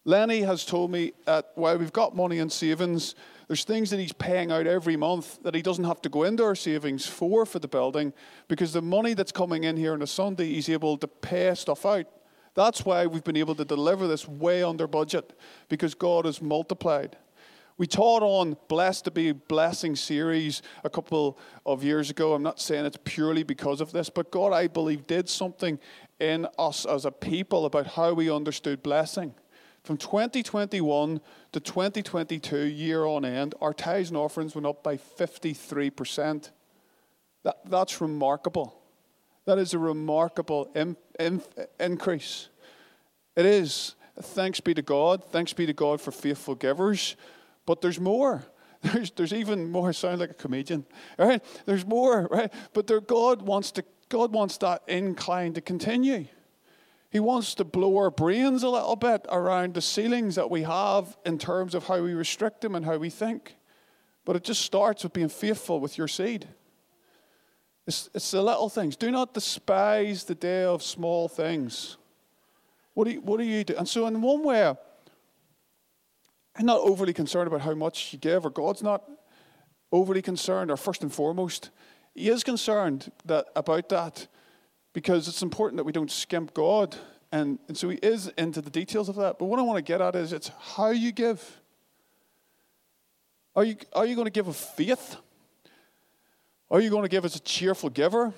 Lenny 0.04 0.40
has 0.40 0.64
told 0.64 0.90
me 0.90 1.12
that 1.26 1.52
while 1.54 1.76
we've 1.76 1.92
got 1.92 2.16
money 2.16 2.38
in 2.38 2.48
savings, 2.48 3.14
there's 3.48 3.64
things 3.64 3.90
that 3.90 4.00
he's 4.00 4.12
paying 4.12 4.50
out 4.50 4.66
every 4.66 4.96
month 4.96 5.42
that 5.42 5.54
he 5.54 5.60
doesn't 5.60 5.84
have 5.84 6.00
to 6.02 6.08
go 6.08 6.22
into 6.22 6.42
our 6.42 6.54
savings 6.54 7.06
for 7.06 7.44
for 7.44 7.58
the 7.58 7.68
building 7.68 8.12
because 8.48 8.72
the 8.72 8.80
money 8.80 9.12
that's 9.12 9.32
coming 9.32 9.64
in 9.64 9.76
here 9.76 9.92
on 9.92 10.02
a 10.02 10.06
Sunday, 10.06 10.46
he's 10.46 10.68
able 10.68 10.96
to 10.96 11.06
pay 11.06 11.54
stuff 11.54 11.84
out. 11.84 12.06
That's 12.54 12.84
why 12.84 13.06
we've 13.06 13.24
been 13.24 13.36
able 13.36 13.54
to 13.56 13.64
deliver 13.64 14.06
this 14.06 14.26
way 14.26 14.62
under 14.62 14.86
budget 14.86 15.38
because 15.68 15.94
God 15.94 16.24
has 16.24 16.40
multiplied. 16.40 17.16
We 17.76 17.86
taught 17.86 18.22
on 18.22 18.56
Blessed 18.68 19.06
to 19.06 19.10
be 19.10 19.32
Blessing 19.32 19.96
series 19.96 20.60
a 20.84 20.90
couple 20.90 21.38
of 21.64 21.82
years 21.82 22.10
ago. 22.10 22.34
I'm 22.34 22.42
not 22.42 22.60
saying 22.60 22.84
it's 22.84 22.98
purely 23.04 23.42
because 23.42 23.80
of 23.80 23.92
this, 23.92 24.10
but 24.10 24.30
God, 24.30 24.52
I 24.52 24.66
believe, 24.66 25.06
did 25.06 25.28
something 25.28 25.78
in 26.18 26.46
us 26.58 26.84
as 26.84 27.04
a 27.04 27.10
people 27.10 27.64
about 27.64 27.86
how 27.86 28.12
we 28.12 28.30
understood 28.30 28.82
blessing. 28.82 29.34
From 29.82 29.96
2021 29.96 31.20
to 31.52 31.60
2022, 31.60 32.66
year 32.66 33.04
on 33.04 33.24
end, 33.24 33.54
our 33.60 33.72
tithes 33.72 34.10
and 34.10 34.18
offerings 34.18 34.54
went 34.54 34.66
up 34.66 34.82
by 34.82 34.96
53%. 34.96 36.50
That, 37.44 37.58
that's 37.64 38.00
remarkable. 38.00 38.78
That 39.46 39.58
is 39.58 39.72
a 39.72 39.78
remarkable 39.78 40.70
in, 40.74 40.96
in, 41.18 41.42
increase. 41.78 42.50
It 43.36 43.46
is. 43.46 43.94
Thanks 44.20 44.60
be 44.60 44.74
to 44.74 44.82
God. 44.82 45.24
Thanks 45.24 45.52
be 45.54 45.64
to 45.64 45.72
God 45.72 46.00
for 46.00 46.12
faithful 46.12 46.54
givers. 46.54 47.16
But 47.64 47.80
there's 47.80 48.00
more. 48.00 48.44
There's, 48.82 49.10
there's 49.10 49.34
even 49.34 49.70
more. 49.70 49.90
I 49.90 49.92
Sound 49.92 50.20
like 50.20 50.30
a 50.30 50.34
comedian, 50.34 50.86
right? 51.18 51.44
There's 51.66 51.84
more, 51.84 52.26
right? 52.30 52.50
But 52.72 52.86
there, 52.86 53.02
God 53.02 53.42
wants 53.42 53.72
to. 53.72 53.84
God 54.08 54.32
wants 54.32 54.56
that 54.56 54.82
incline 54.88 55.52
to 55.52 55.60
continue. 55.60 56.24
He 57.10 57.18
wants 57.18 57.56
to 57.56 57.64
blow 57.64 57.96
our 57.96 58.10
brains 58.10 58.62
a 58.62 58.68
little 58.68 58.94
bit 58.94 59.26
around 59.28 59.74
the 59.74 59.82
ceilings 59.82 60.36
that 60.36 60.48
we 60.48 60.62
have 60.62 61.18
in 61.26 61.38
terms 61.38 61.74
of 61.74 61.88
how 61.88 62.00
we 62.00 62.14
restrict 62.14 62.60
them 62.60 62.76
and 62.76 62.86
how 62.86 62.98
we 62.98 63.10
think. 63.10 63.56
But 64.24 64.36
it 64.36 64.44
just 64.44 64.60
starts 64.60 65.02
with 65.02 65.12
being 65.12 65.28
faithful 65.28 65.80
with 65.80 65.98
your 65.98 66.06
seed. 66.06 66.46
It's, 67.86 68.08
it's 68.14 68.30
the 68.30 68.42
little 68.42 68.68
things. 68.68 68.94
Do 68.94 69.10
not 69.10 69.34
despise 69.34 70.22
the 70.22 70.36
day 70.36 70.62
of 70.62 70.84
small 70.84 71.26
things. 71.26 71.96
What 72.94 73.06
do 73.06 73.12
you, 73.12 73.20
what 73.20 73.38
do, 73.38 73.44
you 73.44 73.64
do? 73.64 73.74
And 73.76 73.88
so, 73.88 74.06
in 74.06 74.22
one 74.22 74.44
way, 74.44 74.64
I'm 74.64 76.66
not 76.66 76.80
overly 76.80 77.12
concerned 77.12 77.48
about 77.48 77.62
how 77.62 77.74
much 77.74 78.12
you 78.12 78.20
give, 78.20 78.46
or 78.46 78.50
God's 78.50 78.82
not 78.82 79.02
overly 79.90 80.22
concerned, 80.22 80.70
or 80.70 80.76
first 80.76 81.02
and 81.02 81.12
foremost, 81.12 81.70
He 82.14 82.28
is 82.28 82.44
concerned 82.44 83.10
that, 83.24 83.46
about 83.56 83.88
that 83.88 84.28
because 84.92 85.28
it's 85.28 85.42
important 85.42 85.76
that 85.78 85.84
we 85.84 85.92
don't 85.92 86.10
skimp 86.10 86.54
God. 86.54 86.96
And, 87.32 87.58
and 87.68 87.76
so 87.76 87.88
He 87.88 87.96
is 87.96 88.28
into 88.36 88.60
the 88.60 88.70
details 88.70 89.08
of 89.08 89.16
that. 89.16 89.38
But 89.38 89.46
what 89.46 89.58
I 89.58 89.62
want 89.62 89.76
to 89.78 89.82
get 89.82 90.00
at 90.00 90.16
is 90.16 90.32
it's 90.32 90.50
how 90.58 90.90
you 90.90 91.12
give. 91.12 91.60
Are 93.54 93.64
you, 93.64 93.76
are 93.92 94.06
you 94.06 94.14
going 94.14 94.26
to 94.26 94.30
give 94.30 94.48
of 94.48 94.56
faith? 94.56 95.16
Are 96.70 96.80
you 96.80 96.90
going 96.90 97.02
to 97.02 97.08
give 97.08 97.24
as 97.24 97.34
a 97.34 97.40
cheerful 97.40 97.90
giver? 97.90 98.32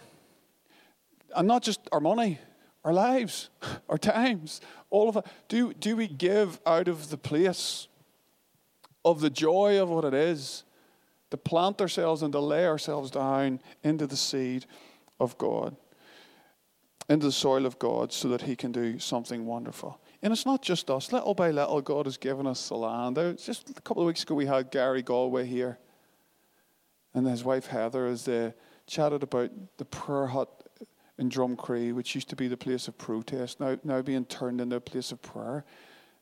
And 1.35 1.49
not 1.49 1.63
just 1.63 1.81
our 1.93 2.01
money, 2.01 2.39
our 2.85 2.93
lives, 2.93 3.51
our 3.89 3.99
times, 3.99 4.61
all 4.91 5.09
of 5.09 5.17
it. 5.17 5.27
Do, 5.49 5.73
do 5.75 5.97
we 5.97 6.09
give 6.09 6.61
out 6.67 6.89
of 6.89 7.11
the 7.11 7.19
place 7.19 7.89
of 9.05 9.21
the 9.21 9.31
joy 9.31 9.81
of 9.81 9.89
what 9.89 10.05
it 10.05 10.15
is 10.15 10.65
to 11.31 11.37
plant 11.37 11.81
ourselves 11.81 12.23
and 12.23 12.33
to 12.33 12.41
lay 12.41 12.67
ourselves 12.67 13.11
down 13.11 13.61
into 13.83 14.07
the 14.07 14.17
seed 14.17 14.67
of 15.19 15.37
God, 15.39 15.77
into 17.09 17.27
the 17.27 17.33
soil 17.33 17.67
of 17.67 17.79
God, 17.79 18.13
so 18.13 18.29
that 18.29 18.43
He 18.43 18.57
can 18.57 18.73
do 18.73 18.99
something 18.99 19.47
wonderful? 19.47 20.01
And 20.23 20.33
it's 20.33 20.47
not 20.47 20.63
just 20.63 20.91
us. 20.91 21.13
Little 21.13 21.35
by 21.35 21.51
little, 21.51 21.81
God 21.81 22.07
has 22.07 22.17
given 22.17 22.47
us 22.47 22.69
the 22.69 22.77
land. 22.77 23.17
Just 23.39 23.71
a 23.71 23.81
couple 23.83 24.03
of 24.03 24.07
weeks 24.07 24.23
ago, 24.23 24.35
we 24.35 24.47
had 24.47 24.71
Gary 24.71 25.03
Galway 25.03 25.47
here 25.47 25.79
and 27.15 27.27
his 27.27 27.45
wife 27.45 27.67
Heather 27.67 28.07
as 28.07 28.25
they 28.25 28.55
chatted 28.87 29.23
about 29.23 29.51
the 29.77 29.85
prayer 29.85 30.27
hut 30.29 30.49
in 31.19 31.29
Drumcree, 31.29 31.93
which 31.93 32.15
used 32.15 32.29
to 32.31 32.37
be 32.37 32.49
the 32.49 32.57
place 32.57 32.89
of 32.89 32.97
protest, 32.97 33.61
now, 33.61 33.79
now 33.85 34.01
being 34.01 34.25
turned 34.25 34.61
into 34.61 34.77
a 34.77 34.81
place 34.81 35.13
of 35.13 35.21
prayer. 35.21 35.65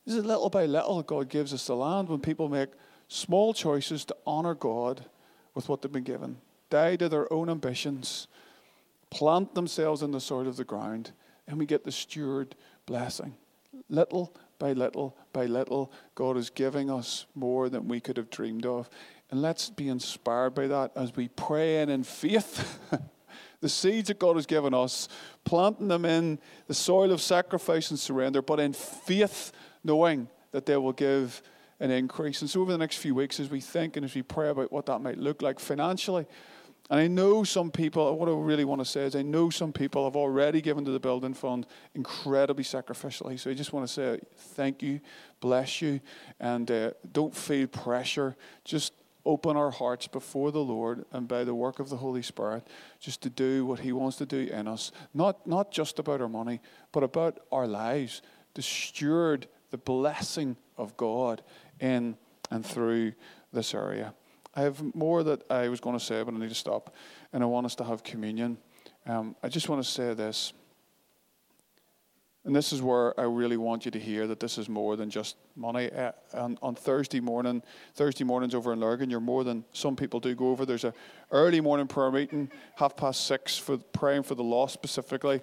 This 0.04 0.16
is 0.16 0.24
little 0.24 0.50
by 0.50 0.66
little 0.66 1.02
God 1.02 1.28
gives 1.28 1.54
us 1.54 1.66
the 1.66 1.76
land 1.76 2.08
when 2.08 2.20
people 2.20 2.48
make 2.48 2.70
small 3.08 3.54
choices 3.54 4.04
to 4.06 4.16
honor 4.26 4.54
God 4.54 5.04
with 5.54 5.68
what 5.68 5.82
they've 5.82 5.92
been 5.92 6.02
given, 6.02 6.38
die 6.70 6.96
to 6.96 7.08
their 7.08 7.32
own 7.32 7.48
ambitions, 7.48 8.26
plant 9.10 9.54
themselves 9.54 10.02
in 10.02 10.12
the 10.12 10.20
soil 10.20 10.48
of 10.48 10.56
the 10.56 10.64
ground, 10.64 11.12
and 11.46 11.58
we 11.58 11.66
get 11.66 11.84
the 11.84 11.92
steward 11.92 12.54
blessing. 12.86 13.34
Little 13.88 14.34
by 14.58 14.72
little 14.72 15.16
by 15.32 15.46
little, 15.46 15.92
God 16.14 16.36
is 16.36 16.50
giving 16.50 16.90
us 16.90 17.26
more 17.34 17.68
than 17.68 17.88
we 17.88 18.00
could 18.00 18.16
have 18.16 18.30
dreamed 18.30 18.66
of. 18.66 18.88
And 19.30 19.42
let's 19.42 19.70
be 19.70 19.88
inspired 19.88 20.54
by 20.54 20.66
that 20.68 20.92
as 20.96 21.14
we 21.14 21.28
pray 21.28 21.80
and 21.80 21.90
in 21.90 22.02
faith. 22.02 22.78
the 23.60 23.68
seeds 23.68 24.08
that 24.08 24.18
God 24.18 24.36
has 24.36 24.46
given 24.46 24.74
us, 24.74 25.08
planting 25.44 25.88
them 25.88 26.04
in 26.04 26.38
the 26.66 26.74
soil 26.74 27.12
of 27.12 27.20
sacrifice 27.20 27.90
and 27.90 27.98
surrender, 27.98 28.42
but 28.42 28.58
in 28.58 28.72
faith, 28.72 29.52
knowing 29.84 30.28
that 30.52 30.66
they 30.66 30.76
will 30.76 30.92
give 30.92 31.42
an 31.78 31.90
increase. 31.90 32.40
And 32.40 32.50
so, 32.50 32.60
over 32.60 32.72
the 32.72 32.78
next 32.78 32.96
few 32.96 33.14
weeks, 33.14 33.40
as 33.40 33.50
we 33.50 33.60
think 33.60 33.96
and 33.96 34.04
as 34.04 34.14
we 34.14 34.22
pray 34.22 34.50
about 34.50 34.72
what 34.72 34.86
that 34.86 35.00
might 35.00 35.18
look 35.18 35.42
like 35.42 35.60
financially, 35.60 36.26
and 36.90 36.98
I 36.98 37.06
know 37.06 37.44
some 37.44 37.70
people, 37.70 38.18
what 38.18 38.28
I 38.28 38.32
really 38.32 38.64
want 38.64 38.80
to 38.80 38.84
say 38.84 39.02
is, 39.02 39.14
I 39.14 39.22
know 39.22 39.48
some 39.48 39.72
people 39.72 40.04
have 40.04 40.16
already 40.16 40.60
given 40.60 40.84
to 40.84 40.90
the 40.90 40.98
building 40.98 41.34
fund 41.34 41.66
incredibly 41.94 42.64
sacrificially. 42.64 43.38
So 43.38 43.48
I 43.48 43.54
just 43.54 43.72
want 43.72 43.86
to 43.86 43.92
say 43.92 44.20
thank 44.36 44.82
you, 44.82 45.00
bless 45.40 45.80
you, 45.80 46.00
and 46.40 46.68
uh, 46.68 46.90
don't 47.12 47.34
feel 47.34 47.68
pressure. 47.68 48.36
Just 48.64 48.92
open 49.24 49.56
our 49.56 49.70
hearts 49.70 50.08
before 50.08 50.50
the 50.50 50.58
Lord 50.58 51.04
and 51.12 51.28
by 51.28 51.44
the 51.44 51.54
work 51.54 51.78
of 51.78 51.90
the 51.90 51.96
Holy 51.96 52.22
Spirit 52.22 52.66
just 52.98 53.22
to 53.22 53.30
do 53.30 53.64
what 53.64 53.78
He 53.78 53.92
wants 53.92 54.16
to 54.16 54.26
do 54.26 54.48
in 54.50 54.66
us. 54.66 54.90
Not, 55.14 55.46
not 55.46 55.70
just 55.70 56.00
about 56.00 56.20
our 56.20 56.28
money, 56.28 56.60
but 56.90 57.04
about 57.04 57.38
our 57.52 57.68
lives, 57.68 58.20
to 58.54 58.62
steward 58.62 59.46
the 59.70 59.78
blessing 59.78 60.56
of 60.76 60.96
God 60.96 61.42
in 61.78 62.16
and 62.50 62.66
through 62.66 63.12
this 63.52 63.74
area. 63.74 64.12
I 64.54 64.62
have 64.62 64.94
more 64.94 65.22
that 65.22 65.48
I 65.50 65.68
was 65.68 65.80
going 65.80 65.98
to 65.98 66.04
say, 66.04 66.22
but 66.22 66.34
I 66.34 66.38
need 66.38 66.48
to 66.48 66.54
stop. 66.54 66.94
And 67.32 67.42
I 67.42 67.46
want 67.46 67.66
us 67.66 67.74
to 67.76 67.84
have 67.84 68.02
communion. 68.02 68.58
Um, 69.06 69.36
I 69.42 69.48
just 69.48 69.68
want 69.68 69.82
to 69.82 69.88
say 69.88 70.14
this. 70.14 70.52
And 72.44 72.56
this 72.56 72.72
is 72.72 72.80
where 72.80 73.18
I 73.20 73.24
really 73.24 73.58
want 73.58 73.84
you 73.84 73.90
to 73.90 73.98
hear 73.98 74.26
that 74.26 74.40
this 74.40 74.56
is 74.56 74.68
more 74.68 74.96
than 74.96 75.10
just 75.10 75.36
money. 75.56 75.92
Uh, 75.92 76.12
on, 76.32 76.58
on, 76.62 76.74
Thursday 76.74 77.20
morning, 77.20 77.62
Thursday 77.94 78.24
mornings 78.24 78.54
over 78.54 78.72
in 78.72 78.80
Lurgan, 78.80 79.10
you're 79.10 79.20
more 79.20 79.44
than 79.44 79.62
some 79.72 79.94
people 79.94 80.20
do 80.20 80.34
go 80.34 80.48
over. 80.48 80.64
There's 80.64 80.84
a 80.84 80.94
early 81.30 81.60
morning 81.60 81.86
prayer 81.86 82.10
meeting, 82.10 82.50
half 82.76 82.96
past 82.96 83.26
six, 83.26 83.58
for 83.58 83.76
praying 83.76 84.22
for 84.22 84.34
the 84.34 84.42
lost 84.42 84.72
specifically. 84.72 85.42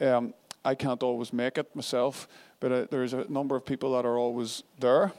Um, 0.00 0.32
I 0.64 0.76
can't 0.76 1.02
always 1.02 1.32
make 1.32 1.58
it 1.58 1.74
myself, 1.74 2.28
but 2.60 2.72
uh, 2.72 2.86
there's 2.88 3.14
a 3.14 3.24
number 3.28 3.56
of 3.56 3.66
people 3.66 3.94
that 3.94 4.06
are 4.06 4.16
always 4.16 4.62
there. 4.78 5.12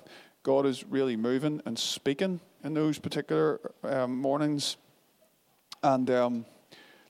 God 0.43 0.65
is 0.65 0.85
really 0.85 1.17
moving 1.17 1.61
and 1.65 1.77
speaking 1.77 2.39
in 2.63 2.73
those 2.73 2.99
particular 2.99 3.59
um, 3.83 4.17
mornings. 4.17 4.77
And 5.83 6.09
um, 6.09 6.45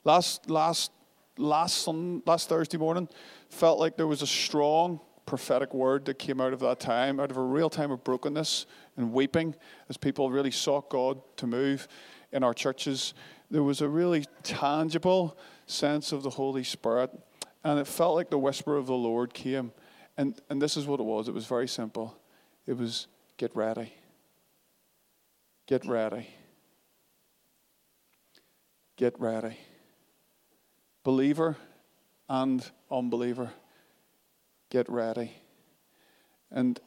last 0.04 0.48
last 0.48 0.92
last 1.36 1.88
last 1.88 2.48
Thursday 2.48 2.78
morning, 2.78 3.08
felt 3.48 3.78
like 3.78 3.96
there 3.96 4.06
was 4.06 4.22
a 4.22 4.26
strong 4.26 5.00
prophetic 5.26 5.72
word 5.72 6.04
that 6.06 6.18
came 6.18 6.40
out 6.40 6.52
of 6.52 6.60
that 6.60 6.80
time, 6.80 7.20
out 7.20 7.30
of 7.30 7.36
a 7.36 7.42
real 7.42 7.70
time 7.70 7.90
of 7.90 8.02
brokenness 8.02 8.66
and 8.96 9.12
weeping, 9.12 9.54
as 9.88 9.96
people 9.96 10.30
really 10.30 10.50
sought 10.50 10.88
God 10.90 11.20
to 11.36 11.46
move 11.46 11.86
in 12.32 12.42
our 12.42 12.54
churches. 12.54 13.14
There 13.50 13.62
was 13.62 13.80
a 13.80 13.88
really 13.88 14.24
tangible 14.42 15.36
sense 15.66 16.12
of 16.12 16.22
the 16.22 16.30
Holy 16.30 16.64
Spirit, 16.64 17.10
and 17.64 17.78
it 17.78 17.86
felt 17.86 18.16
like 18.16 18.30
the 18.30 18.38
whisper 18.38 18.76
of 18.76 18.86
the 18.86 18.94
Lord 18.94 19.34
came. 19.34 19.72
And, 20.16 20.40
and 20.50 20.60
this 20.60 20.76
is 20.76 20.86
what 20.86 21.00
it 21.00 21.04
was 21.04 21.28
it 21.28 21.34
was 21.34 21.46
very 21.46 21.68
simple. 21.68 22.16
It 22.66 22.76
was 22.76 23.06
get 23.36 23.54
ready. 23.54 23.92
Get 25.70 25.86
ready. 25.86 26.26
Get 28.96 29.20
ready. 29.20 29.56
Believer, 31.04 31.56
and 32.28 32.68
unbeliever, 32.90 33.52
get 34.68 34.88
ready. 34.88 35.30
And 36.50 36.80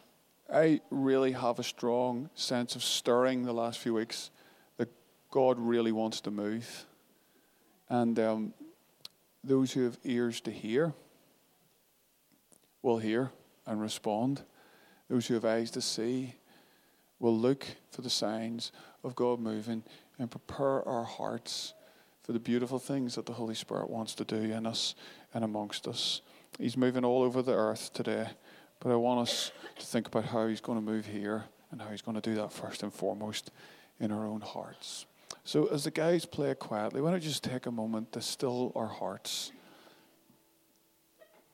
I 0.54 0.82
really 0.90 1.32
have 1.32 1.60
a 1.60 1.64
strong 1.64 2.30
sense 2.36 2.76
of 2.76 2.84
stirring 2.84 3.46
the 3.46 3.54
last 3.54 3.80
few 3.80 3.94
weeks 3.94 4.32
that 4.76 4.90
God 5.32 5.58
really 5.60 5.94
wants 5.94 6.20
to 6.20 6.32
move. 6.32 6.86
And 7.88 8.20
um, 8.20 8.54
those 9.46 9.72
who 9.72 9.86
have 9.86 9.98
ears 10.04 10.42
to 10.42 10.52
hear 10.52 10.92
will 12.82 12.98
hear 12.98 13.32
and 13.66 13.80
respond. 13.80 14.42
Those 15.10 15.28
who 15.28 15.36
have 15.36 15.46
eyes 15.46 15.72
to 15.72 15.82
see 15.82 16.36
will 17.24 17.36
look 17.36 17.66
for 17.90 18.02
the 18.02 18.10
signs 18.10 18.74
of 19.02 19.16
God 19.16 19.40
moving 19.40 19.82
and 20.20 20.30
prepare 20.30 20.86
our 20.86 21.06
hearts 21.06 21.74
for 22.22 22.34
the 22.34 22.40
beautiful 22.40 22.80
things 22.80 23.16
that 23.16 23.26
the 23.26 23.32
Holy 23.32 23.56
Spirit 23.56 23.90
wants 23.90 24.14
to 24.16 24.26
do 24.26 24.36
in 24.36 24.66
us 24.66 24.94
and 25.34 25.46
amongst 25.46 25.88
us. 25.88 26.20
He's 26.60 26.76
moving 26.76 27.06
all 27.06 27.24
over 27.24 27.42
the 27.42 27.54
earth 27.54 27.94
today, 27.94 28.28
but 28.82 28.92
I 28.92 28.96
want 28.98 29.22
us 29.22 29.52
to 29.80 29.86
think 29.86 30.08
about 30.08 30.26
how 30.26 30.48
He's 30.48 30.60
going 30.60 30.78
to 30.78 30.84
move 30.84 31.06
here 31.06 31.46
and 31.72 31.82
how 31.82 31.90
He's 31.90 32.02
going 32.02 32.20
to 32.20 32.30
do 32.30 32.36
that 32.36 32.52
first 32.52 32.84
and 32.84 32.94
foremost 32.94 33.52
in 34.02 34.12
our 34.12 34.26
own 34.26 34.42
hearts. 34.42 35.06
So, 35.46 35.68
as 35.68 35.86
the 35.86 35.92
guys 35.92 36.26
play 36.26 36.54
quietly, 36.56 37.00
why 37.00 37.12
don't 37.12 37.24
you 37.24 37.30
just 37.30 37.44
take 37.46 37.68
a 37.68 37.72
moment 37.72 38.12
to 38.12 38.22
still 38.22 38.74
our 38.76 38.88
hearts? 38.88 39.54